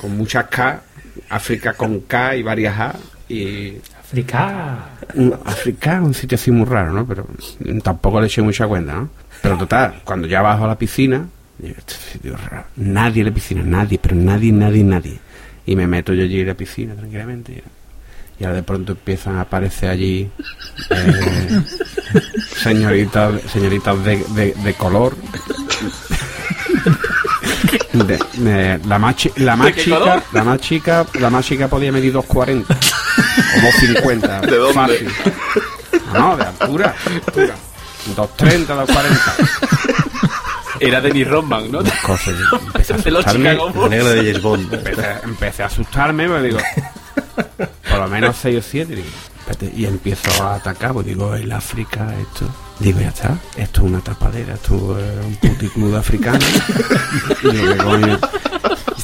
[0.00, 0.82] con muchas K,
[1.32, 2.94] África con K y varias A,
[3.28, 4.86] y África.
[5.14, 7.06] un, África, un sitio así muy raro, ¿no?
[7.06, 7.26] Pero
[7.82, 9.10] tampoco le eché mucha cuenta, ¿no?
[9.40, 11.26] Pero total, cuando ya bajo a la piscina,
[11.58, 12.64] digo, este sitio es raro.
[12.76, 15.18] Nadie en la piscina, nadie, pero nadie, nadie, nadie.
[15.66, 17.62] Y me meto yo allí en la piscina tranquilamente.
[18.38, 20.28] Y ahora de pronto empiezan a aparecer allí
[20.90, 21.60] eh,
[22.56, 25.16] señoritas, señoritas de, de- de color.
[28.04, 30.22] De- de- la más, chi- la más ¿De qué chica, color?
[30.32, 34.40] la más chica, la más chica podía medir 2.40 o 2.50.
[34.42, 34.74] ¿De dónde?
[34.74, 35.08] Fácil.
[36.14, 36.94] No, de altura.
[37.26, 37.54] altura.
[38.16, 40.38] 2.30, 2.40.
[40.80, 41.78] Era Denis Rodman, ¿no?
[42.04, 42.34] Cosas.
[42.66, 43.50] Empecé a De los asustarme.
[43.52, 43.90] Chicago Bulls.
[43.90, 44.74] Negro de James Bond.
[44.74, 46.58] Empecé, empecé a asustarme, pues digo,
[47.88, 48.94] por lo menos 6 o 7.
[48.96, 49.08] Digo,
[49.74, 52.48] y empiezo a atacar, pues digo, el África, esto.
[52.78, 56.38] Digo, ya está, esto es una tapadera, esto es un puticlub africano.
[57.44, 58.18] y digo, ¿qué coño?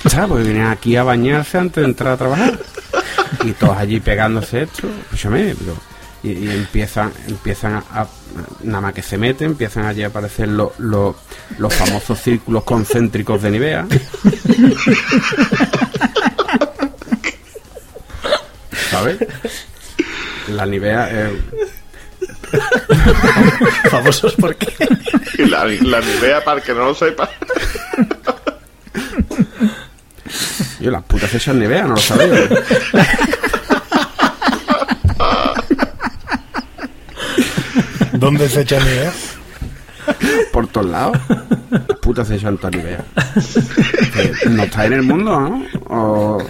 [0.05, 2.59] Está, pues vienen aquí a bañarse antes de entrar a trabajar.
[3.45, 5.77] Y todos allí pegándose esto, escúchame, pero-
[6.21, 8.07] y, empiezan, empiezan a,
[8.65, 13.51] nada más que se meten, empiezan allí a aparecer los- los famosos círculos concéntricos de
[13.53, 13.87] Nivea.
[18.91, 19.19] ¿Sabes?
[20.49, 21.43] La Nivea eh,
[23.91, 24.67] Famosos porque.
[25.39, 27.29] La, la Nivea, para el que no lo sepa.
[30.81, 32.49] Yo, las putas echan Nivea, no lo sabía.
[38.13, 39.13] ¿Dónde se echa ni idea?
[40.53, 41.19] Por todos lados.
[41.71, 43.05] Las putas echan toda Nivea.
[44.13, 45.67] Que no está en el mundo, ¿no?
[45.89, 46.43] O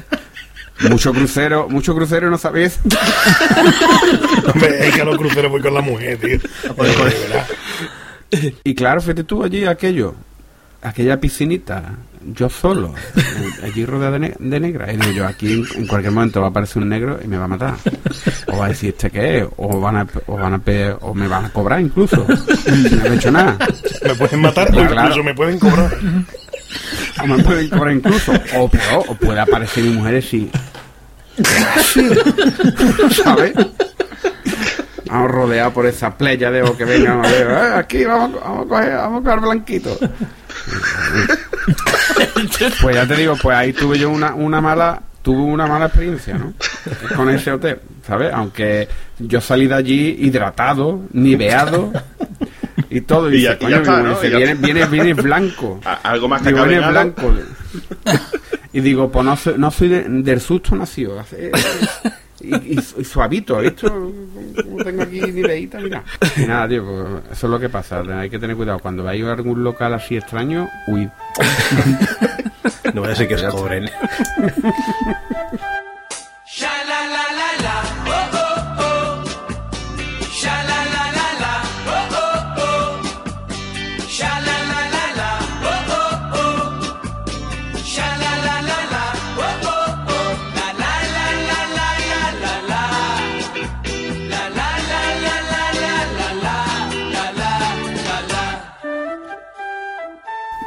[0.89, 2.79] mucho crucero, mucho crucero no sabéis.
[4.55, 6.39] Hombre, es que a los cruceros voy con la mujer, tío.
[8.65, 10.15] Y claro, fíjate tú allí aquello,
[10.83, 11.95] aquella piscinita,
[12.35, 12.95] yo solo,
[13.65, 14.93] allí rodeado de, ne- de negra.
[14.93, 17.39] Y digo yo, aquí en, en cualquier momento va a aparecer un negro y me
[17.39, 17.75] va a matar.
[18.49, 19.45] O va a decir, ¿este qué es?
[19.57, 22.27] O, van a, o, van a pe- o me van a cobrar incluso.
[22.27, 23.57] No he hecho nada.
[24.05, 25.97] Me pueden matar o Claro, incluso me pueden cobrar.
[27.23, 28.33] O me pueden cobrar incluso.
[28.57, 30.51] O peor, o puede aparecer mi mujer y
[33.23, 33.53] ¿Sabes?
[35.07, 39.21] Vamos rodeados por esa playa de que vengan "Eh, aquí vamos, vamos a coger, vamos
[39.21, 39.99] a coger blanquito.
[42.83, 46.35] Pues ya te digo, pues ahí tuve yo una, una mala, tuve una mala experiencia,
[46.37, 46.53] ¿no?
[47.17, 48.33] Con ese hotel, ¿sabes?
[48.33, 51.93] Aunque yo salí de allí hidratado, niveado
[52.91, 53.29] y todo.
[53.29, 54.11] Y dice, y ya "Coño, está, ¿no?
[54.11, 54.67] dice, Y ya viene, está".
[54.67, 55.81] viene, viene blanco.
[55.85, 57.33] A- Algo más que Digo, viene blanco.
[58.73, 61.19] Y digo, pues no soy, no soy de- del susto nacido.
[61.19, 61.51] hace-
[62.41, 63.91] Y, y, y suavito, ¿visto?
[63.91, 66.05] Como tengo aquí niveita, mira.
[66.37, 68.01] Y nada, tío, pues eso es lo que pasa.
[68.21, 68.79] Hay que tener cuidado.
[68.79, 71.09] Cuando vais a algún local así extraño, huid.
[72.95, 73.91] No voy a ser que os cobren.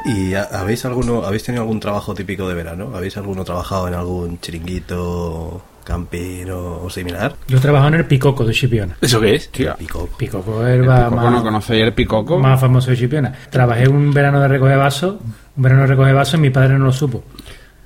[0.05, 2.91] ¿Y ha- habéis alguno, habéis tenido algún trabajo típico de verano?
[2.95, 7.35] ¿Habéis alguno trabajado en algún chiringuito camping o, similar.
[7.47, 8.95] Yo trabajo en el Picoco de Chipiona.
[9.01, 9.49] ¿Eso qué es?
[9.49, 10.09] Tío, Picoco.
[10.17, 12.39] Picoco el el picoco, más, ¿no conocéis el picoco?
[12.39, 13.33] más famoso de Chipiona.
[13.49, 15.15] Trabajé un verano de recoger vasos,
[15.57, 17.23] un verano de recoger vasos y mi padre no lo supo.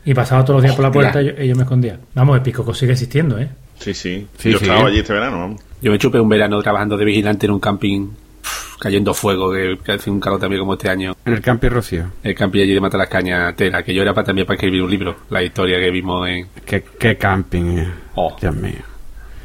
[0.03, 1.97] Y pasaba todos los días por la puerta y yo, y yo me escondía.
[2.13, 3.49] Vamos, el Picoco sigue existiendo, ¿eh?
[3.79, 4.27] Sí, sí.
[4.37, 4.65] Sí, Yo sí.
[4.65, 5.61] estaba allí este verano, vamos.
[5.81, 8.09] Yo me chupé un verano trabajando de vigilante en un camping,
[8.79, 11.15] cayendo fuego, que, que hace un calor también como este año.
[11.25, 12.11] En el camping Rocío.
[12.23, 15.15] El camping allí de Matalascaña, tela, que yo era para, también para escribir un libro,
[15.29, 16.47] la historia que vimos en...
[16.65, 17.83] ¿Qué, qué camping?
[18.15, 18.35] Oh.
[18.39, 18.79] Dios mío.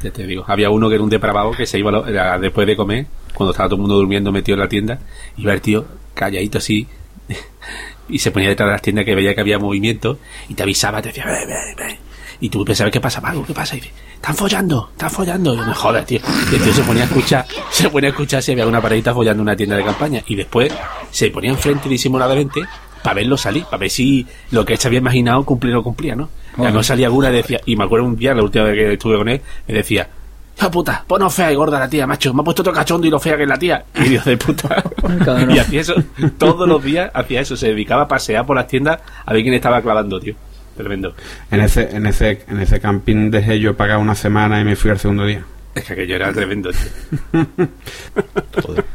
[0.03, 2.65] Ya te digo, había uno que era un depravado que se iba lo- era después
[2.67, 4.99] de comer, cuando estaba todo el mundo durmiendo metido en la tienda,
[5.37, 6.87] iba el tío calladito así
[8.09, 10.17] y se ponía detrás de las tiendas que veía que había movimiento
[10.49, 11.97] y te avisaba, te decía, "Ven, ven, ven".
[12.41, 13.77] Y tú pensabas, ¿qué pasa, algo ¿Qué pasa?
[13.77, 15.53] Y dice, están follando, están follando.
[15.53, 16.19] Y yo, me jodas, tío.
[16.51, 19.13] Y el tío se ponía a escuchar, se ponía a escuchar si había una pareja
[19.13, 20.23] follando en una tienda de campaña.
[20.25, 20.73] Y después
[21.11, 22.61] se ponía enfrente disimuladamente
[23.03, 25.83] para verlo salir, para ver si lo que él se había imaginado cumplía o no
[25.83, 26.29] cumplía, ¿no?
[26.57, 28.93] Y no salía alguna y decía, y me acuerdo un día, la última vez que
[28.93, 30.09] estuve con él, me decía,
[30.57, 31.05] ¡Hija puta!
[31.19, 32.33] No fea y gorda la tía, macho.
[32.33, 33.85] Me ha puesto otro cachondo y lo fea que es la tía.
[33.95, 34.83] Y Dios de puta.
[35.49, 35.95] Y hacía eso
[36.37, 37.55] todos los días, hacía eso.
[37.55, 40.35] Se dedicaba a pasear por las tiendas a ver quién estaba clavando, tío.
[40.77, 41.13] Tremendo.
[41.51, 44.89] En ese, en ese, en ese camping dejé yo pagar una semana y me fui
[44.91, 45.43] al segundo día.
[45.75, 47.29] Es que aquello era tremendo, tío.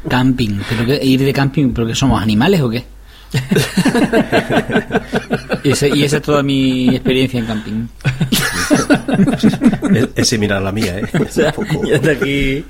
[0.08, 0.60] Camping.
[0.68, 1.00] ¿Pero qué?
[1.04, 1.72] ¿Ir de camping?
[1.72, 2.84] ¿Pero que somos animales o qué?
[5.64, 7.86] y, ese- y esa es toda mi experiencia en camping.
[9.94, 11.04] Es, es similar a la mía, ¿eh?
[11.18, 12.64] O sea, poco- aquí.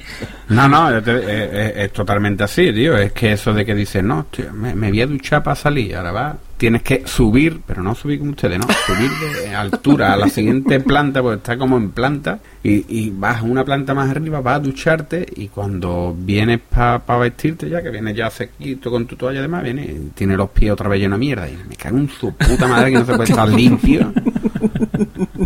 [0.49, 2.97] No, no, yo te- eh, eh, es, totalmente así, tío.
[2.97, 5.97] Es que eso de que dices, no, tío, me, me voy a duchar para salir.
[5.97, 9.11] Ahora va, tienes que subir, pero no subir como ustedes, no, subir
[9.43, 13.43] de altura a la siguiente planta, porque está como en planta, y, y vas a
[13.43, 18.17] una planta más arriba, vas a ducharte, y cuando vienes para vestirte ya, que vienes
[18.17, 21.19] ya sequito con tu toalla y demás, vienes, y tiene los pies otra vez llenos
[21.19, 21.49] de mierda.
[21.49, 24.13] Y me cago en su puta madre que no se puede estar limpio.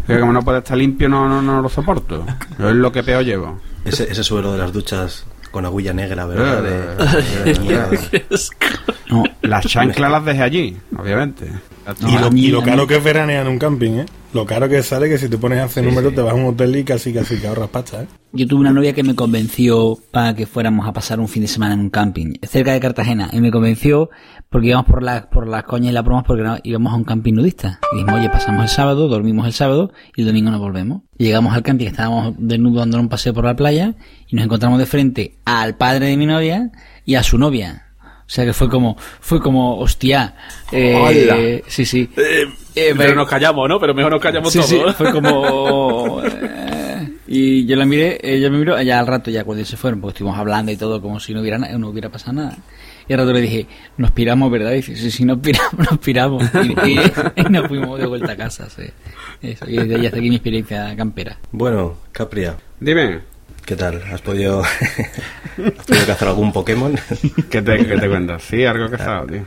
[0.07, 2.25] Que como no puede estar limpio, no, no, no lo soporto.
[2.59, 3.61] Yo es lo que peor llevo.
[3.85, 6.63] Ese, ese suelo de las duchas con agulla negra, ¿verdad?
[6.63, 7.89] De- de mierda.
[9.11, 11.51] No, Las chanclas las dejé allí, obviamente.
[12.09, 14.07] Y lo, y lo caro que es veranear en un camping, ¿eh?
[14.33, 16.45] Lo caro que sale que si te pones a hacer números te vas a un
[16.45, 18.07] hotel y casi casi que ahorras pasta, ¿eh?
[18.33, 21.49] Yo tuve una novia que me convenció para que fuéramos a pasar un fin de
[21.49, 24.09] semana en un camping cerca de Cartagena y me convenció
[24.49, 27.35] porque íbamos por las por las coñas y las bromas porque íbamos a un camping
[27.35, 27.81] nudista.
[27.93, 31.03] Y dijimos, oye, pasamos el sábado, dormimos el sábado y el domingo nos volvemos.
[31.19, 33.97] Y llegamos al camping, estábamos desnudos dando un paseo por la playa
[34.29, 36.71] y nos encontramos de frente al padre de mi novia
[37.05, 37.90] y a su novia.
[38.31, 40.37] O sea que fue como, fue como, hostia.
[40.71, 42.09] Eh, sí, sí.
[42.17, 42.45] Eh,
[42.77, 43.81] Eh, pero me- nos callamos, ¿no?
[43.81, 44.69] Pero mejor nos callamos Sí, todos.
[44.71, 46.23] sí, fue como...
[46.25, 50.01] eh, y yo la miré, ella me miró, ya al rato, ya cuando se fueron,
[50.01, 52.57] porque estuvimos hablando y todo como si no hubiera, no hubiera pasado nada.
[53.09, 53.67] Y al rato le dije,
[53.97, 54.71] nos piramos, ¿verdad?
[54.73, 56.45] Y dice, sí, sí, nos piramos, nos piramos.
[56.85, 57.01] Y, y-
[57.35, 58.85] y nos fuimos de vuelta a casa, sí.
[59.43, 61.37] Eso, y desde ahí hasta aquí mi experiencia campera.
[61.51, 63.23] Bueno, Capria, Dime,
[63.65, 64.03] ¿qué tal?
[64.13, 64.63] ¿Has podido,
[65.79, 66.95] ¿has podido cazar algún Pokémon?
[67.51, 68.43] ¿qué te, qué te cuentas?
[68.43, 69.45] Sí, algo que estado, tío.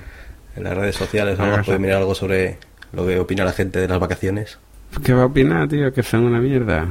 [0.55, 1.45] en las redes sociales, ¿no?
[1.45, 1.65] ¿Has sí.
[1.65, 2.57] podido mirar algo sobre
[2.91, 4.59] lo que opina la gente de las vacaciones?
[5.03, 5.91] ¿Qué va a opinar, tío?
[5.91, 6.81] Que son una mierda.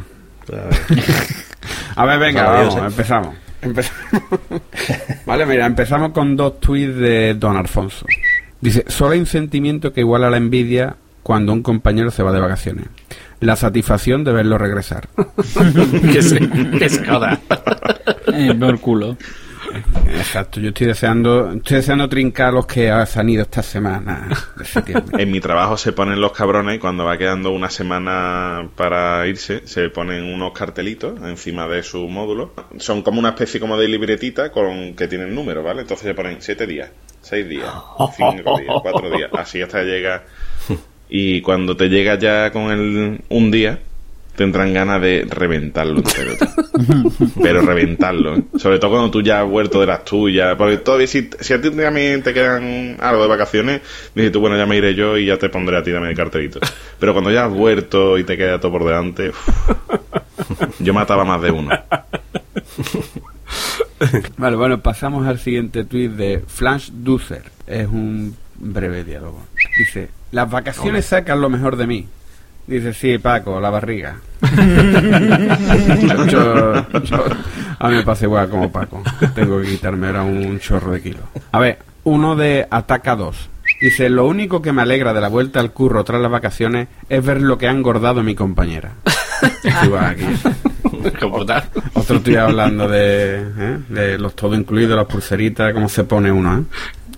[0.48, 0.68] A ver.
[1.94, 2.80] A ver, venga, vamos, ¿eh?
[2.86, 3.34] empezamos.
[3.60, 4.00] Empezamos.
[5.26, 8.06] vale, mira, empezamos con dos tweets de Don Alfonso.
[8.60, 12.40] Dice, solo hay un sentimiento que iguala la envidia cuando un compañero se va de
[12.40, 12.86] vacaciones.
[13.42, 15.08] La satisfacción de verlo regresar.
[16.12, 16.38] que se,
[16.78, 17.40] que se joda.
[18.28, 19.16] Eh, por culo.
[20.14, 24.28] Exacto, yo estoy deseando, estoy deseando trincar a los que se han ido esta semana.
[25.18, 29.66] En mi trabajo se ponen los cabrones y cuando va quedando una semana para irse,
[29.66, 32.52] se ponen unos cartelitos encima de su módulo.
[32.78, 35.82] Son como una especie como de libretita con que tienen números, ¿vale?
[35.82, 36.90] Entonces se ponen siete días,
[37.20, 37.72] seis días,
[38.16, 40.22] cinco días, cuatro días, así hasta que llega.
[41.14, 43.78] Y cuando te llega ya con el un día,
[44.34, 46.32] tendrán ganas de reventarlo entero.
[47.42, 48.44] Pero reventarlo, ¿eh?
[48.56, 50.56] Sobre todo cuando tú ya has vuelto de las tuyas.
[50.56, 53.82] Porque todavía, si, si a ti también te quedan algo de vacaciones,
[54.14, 56.16] dices tú, bueno, ya me iré yo y ya te pondré a ti también el
[56.16, 56.60] cartelito.
[56.98, 59.32] Pero cuando ya has vuelto y te queda todo por delante,
[60.78, 61.68] yo mataba más de uno.
[64.38, 67.42] Vale, bueno, pasamos al siguiente tweet de Flash Ducer.
[67.66, 69.46] Es un breve diálogo.
[69.76, 72.08] Dice, las vacaciones sacan lo mejor de mí.
[72.66, 74.16] Dice, sí, Paco, la barriga.
[76.28, 77.24] Yo- yo-
[77.78, 79.02] a mí me pasa igual como Paco.
[79.34, 81.22] Tengo que quitarme ahora un chorro de kilos.
[81.50, 83.50] A ver, uno de Ataca 2.
[83.80, 87.24] Dice, lo único que me alegra de la vuelta al curro tras las vacaciones es
[87.24, 88.92] ver lo que ha engordado mi compañera.
[90.00, 90.24] Aquí.
[91.94, 93.78] Otro estoy hablando de, ¿eh?
[93.88, 96.62] de los todo incluidos, las pulseritas, cómo se pone uno, ¿eh?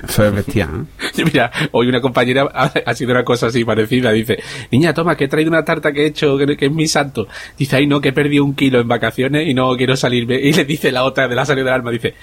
[0.08, 0.86] Eso es bestial.
[1.00, 1.03] ¿eh?
[1.24, 4.12] Mira, hoy una compañera ha, ha sido una cosa así parecida.
[4.12, 4.38] Dice,
[4.70, 7.26] niña, toma, que he traído una tarta que he hecho, que, que es mi santo.
[7.56, 10.36] Dice, ay no, que he perdido un kilo en vacaciones y no quiero salirme.
[10.36, 12.14] Y le dice la otra de la salida del alma, dice,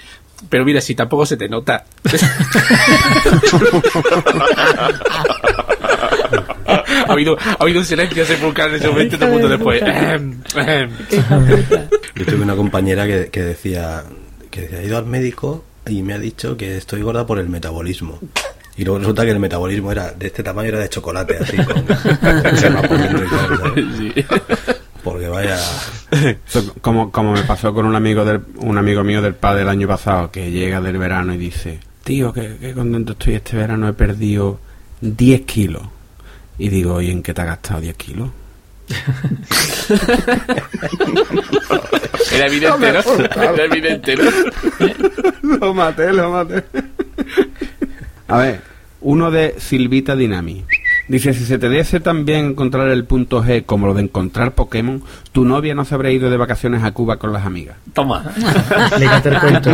[0.48, 1.84] pero mira, si tampoco se te nota.
[6.66, 9.82] ha, habido, ha habido un silencio sepulcral en ese momento y todo el mundo después.
[12.14, 14.02] Yo tuve una compañera que, que decía
[14.52, 17.48] que decía, he ido al médico y me ha dicho que estoy gorda por el
[17.48, 18.20] metabolismo.
[18.76, 21.82] Y luego resulta que el metabolismo era de este tamaño, era de chocolate, así, con
[21.84, 23.84] crema por dentro y tal, ¿sabes?
[23.98, 24.24] Sí.
[25.04, 25.58] Porque vaya...
[26.80, 29.88] Como, como me pasó con un amigo del, un amigo mío del padre el año
[29.88, 33.94] pasado, que llega del verano y dice, tío, que, que contento estoy este verano, he
[33.94, 34.60] perdido
[35.00, 35.82] 10 kilos.
[36.58, 38.30] Y digo, ¿y en qué te has gastado 10 kilos?
[42.32, 43.02] Era evidente, ¿no?
[43.42, 45.58] Era evidente, ¿no?
[45.58, 46.64] lo maté, lo maté.
[48.28, 48.60] A ver,
[49.00, 50.64] uno de Silvita Dinami.
[51.08, 54.52] Dice, si se te diese tan bien encontrar el punto G como lo de encontrar
[54.52, 55.02] Pokémon,
[55.32, 57.76] tu novia no se habría ido de vacaciones a Cuba con las amigas.
[57.92, 58.24] Toma.
[58.98, 59.70] Lígate el cuento.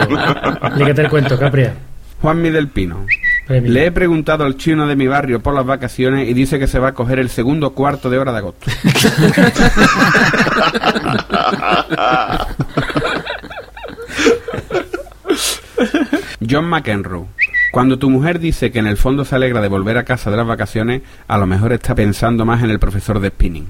[0.77, 1.75] Lígate el cuento, Capria.
[2.23, 3.05] Juanmi del Pino.
[3.47, 3.71] Premio.
[3.71, 6.79] Le he preguntado al chino de mi barrio por las vacaciones y dice que se
[6.79, 8.71] va a coger el segundo cuarto de hora de agosto.
[16.49, 17.27] John McEnroe.
[17.73, 20.37] Cuando tu mujer dice que en el fondo se alegra de volver a casa de
[20.37, 23.67] las vacaciones, a lo mejor está pensando más en el profesor de spinning.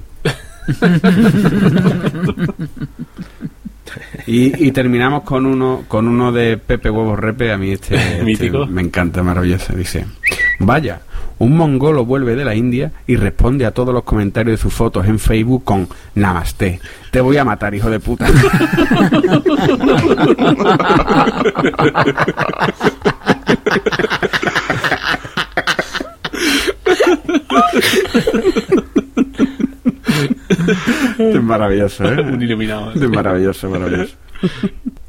[4.27, 7.51] Y, y terminamos con uno con uno de Pepe Huevos Repe.
[7.51, 8.65] A mí este, este Mítico.
[8.67, 9.73] me encanta, maravilloso.
[9.73, 10.05] Dice:
[10.59, 11.01] Vaya,
[11.39, 15.07] un mongolo vuelve de la India y responde a todos los comentarios de sus fotos
[15.07, 16.79] en Facebook con Namaste.
[17.11, 18.27] Te voy a matar, hijo de puta.
[31.17, 32.21] es maravilloso, ¿eh?
[32.21, 32.91] Un iluminado.
[32.91, 34.15] Es maravilloso, maravilloso.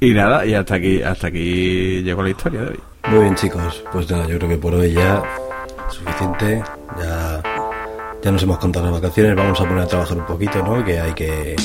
[0.01, 2.81] Y nada, y hasta aquí, hasta aquí llegó la historia de hoy.
[3.09, 3.85] Muy bien, chicos.
[3.93, 5.23] Pues nada, yo creo que por hoy ya
[5.89, 6.63] suficiente.
[6.99, 7.43] Ya,
[8.23, 9.37] ya nos hemos contado las vacaciones.
[9.37, 10.85] Vamos a poner a trabajar un poquito, ¿no?
[10.85, 11.57] Que hay que,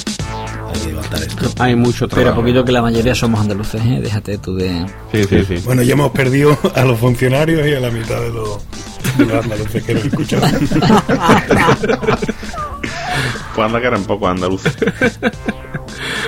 [0.75, 1.45] hay que levantar esto.
[1.63, 2.41] Hay mucho Pero trabajo.
[2.41, 3.99] poquito que la mayoría somos andaluces, ¿eh?
[4.01, 4.85] Déjate tú de...
[5.11, 5.55] Sí, sí, sí.
[5.65, 8.59] Bueno, ya hemos perdido a los funcionarios y a la mitad de los,
[9.17, 10.41] de los andaluces que nos escuchan.
[13.55, 14.75] Pues anda que eran pocos andaluces.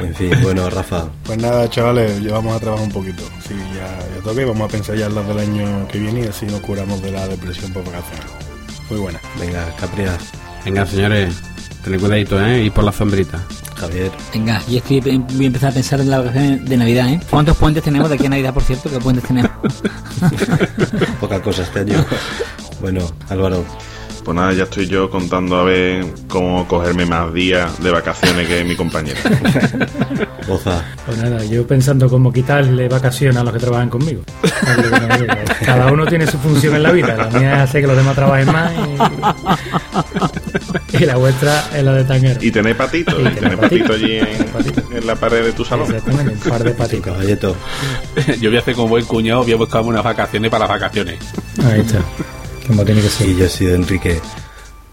[0.02, 3.24] En fin, bueno, Rafa, Pues nada, chavales, ya vamos a trabajar un poquito.
[3.46, 4.46] Sí, ya, ya toque.
[4.46, 7.12] Vamos a pensar ya en las del año que viene y así nos curamos de
[7.12, 8.26] la depresión por vacaciones.
[8.90, 9.20] Muy buena.
[9.40, 10.18] venga, Capria,
[10.64, 11.42] Venga, señores,
[11.88, 12.66] tened cuidadito, ¿eh?
[12.66, 13.44] Y por la sombrita.
[13.76, 17.10] Javier, Venga, y es que voy a empezar a pensar en las vacaciones de Navidad,
[17.10, 17.20] ¿eh?
[17.30, 18.90] ¿Cuántos puentes tenemos de aquí a Navidad, por cierto?
[18.90, 19.52] ¿Qué puentes tenemos?
[21.20, 22.06] poca cosa este año.
[22.80, 23.66] Bueno, Álvaro,
[24.28, 28.62] Pues nada, ya estoy yo contando a ver cómo cogerme más días de vacaciones que
[28.66, 29.18] mi compañera.
[30.48, 34.24] Goza, Pues nada, yo pensando cómo quitarle vacaciones a los que trabajan conmigo.
[35.66, 37.16] Cada uno tiene su función en la vida.
[37.16, 38.70] La mía es hacer que los demás trabajen más
[40.92, 42.40] y, y la vuestra es la de tanguero.
[42.44, 43.62] Y tenéis patito, Y tenéis patito.
[43.62, 44.82] patito allí en, Patito.
[44.92, 45.86] en la pared de tu salón.
[45.96, 47.06] Exactamente, un par de patitos.
[47.06, 47.56] Caballeto,
[48.42, 51.18] Yo voy a hacer como buen cuñado, voy a buscarme unas vacaciones para las vacaciones.
[51.64, 52.00] Ahí está.
[52.68, 53.30] Como tiene que ser.
[53.30, 54.20] y yo he sido Enrique.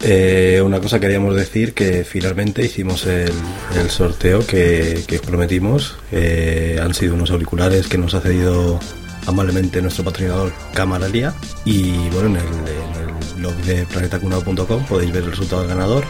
[0.01, 3.31] Eh, una cosa queríamos decir que finalmente hicimos el,
[3.79, 5.97] el sorteo que, que prometimos.
[6.11, 8.79] Eh, han sido unos auriculares que nos ha cedido
[9.25, 11.33] amablemente nuestro patrocinador Camaralia.
[11.63, 16.03] Y bueno, en el, en el blog de planetacunado.com podéis ver el resultado del ganador.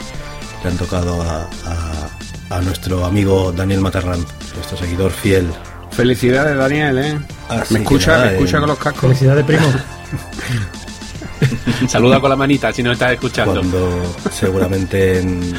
[0.63, 2.09] Le han tocado a, a-
[2.49, 4.23] a nuestro amigo Daniel Matarrán,
[4.55, 5.47] nuestro seguidor fiel.
[5.91, 7.19] Felicidades, Daniel, ¿eh?
[7.49, 9.01] Así me escucha, nada, me escucha eh, con los cascos.
[9.01, 9.63] Felicidades, primo.
[11.87, 13.53] Saluda con la manita si no estás escuchando.
[13.53, 15.53] cuando seguramente en,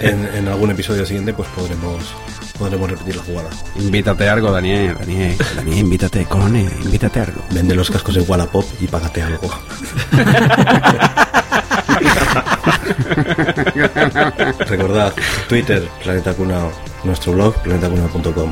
[0.00, 2.02] en- en algún episodio siguiente pues podremos
[2.58, 3.50] podremos repetir la jugada.
[3.76, 5.36] Invítate algo, Daniel, Daniel.
[5.56, 7.42] Daniel, invítate, cojones, invítate algo.
[7.50, 9.50] Vende los cascos en Wallapop y págate algo.
[14.68, 15.12] Recordad,
[15.48, 16.70] Twitter, Planeta Cunao,
[17.04, 18.50] nuestro blog, planetacunao.com.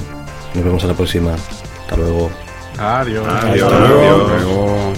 [0.54, 1.34] Nos vemos a la próxima.
[1.34, 2.30] Hasta luego.
[2.78, 3.26] Adiós.
[3.28, 3.72] Adiós.
[3.72, 4.92] Hasta luego.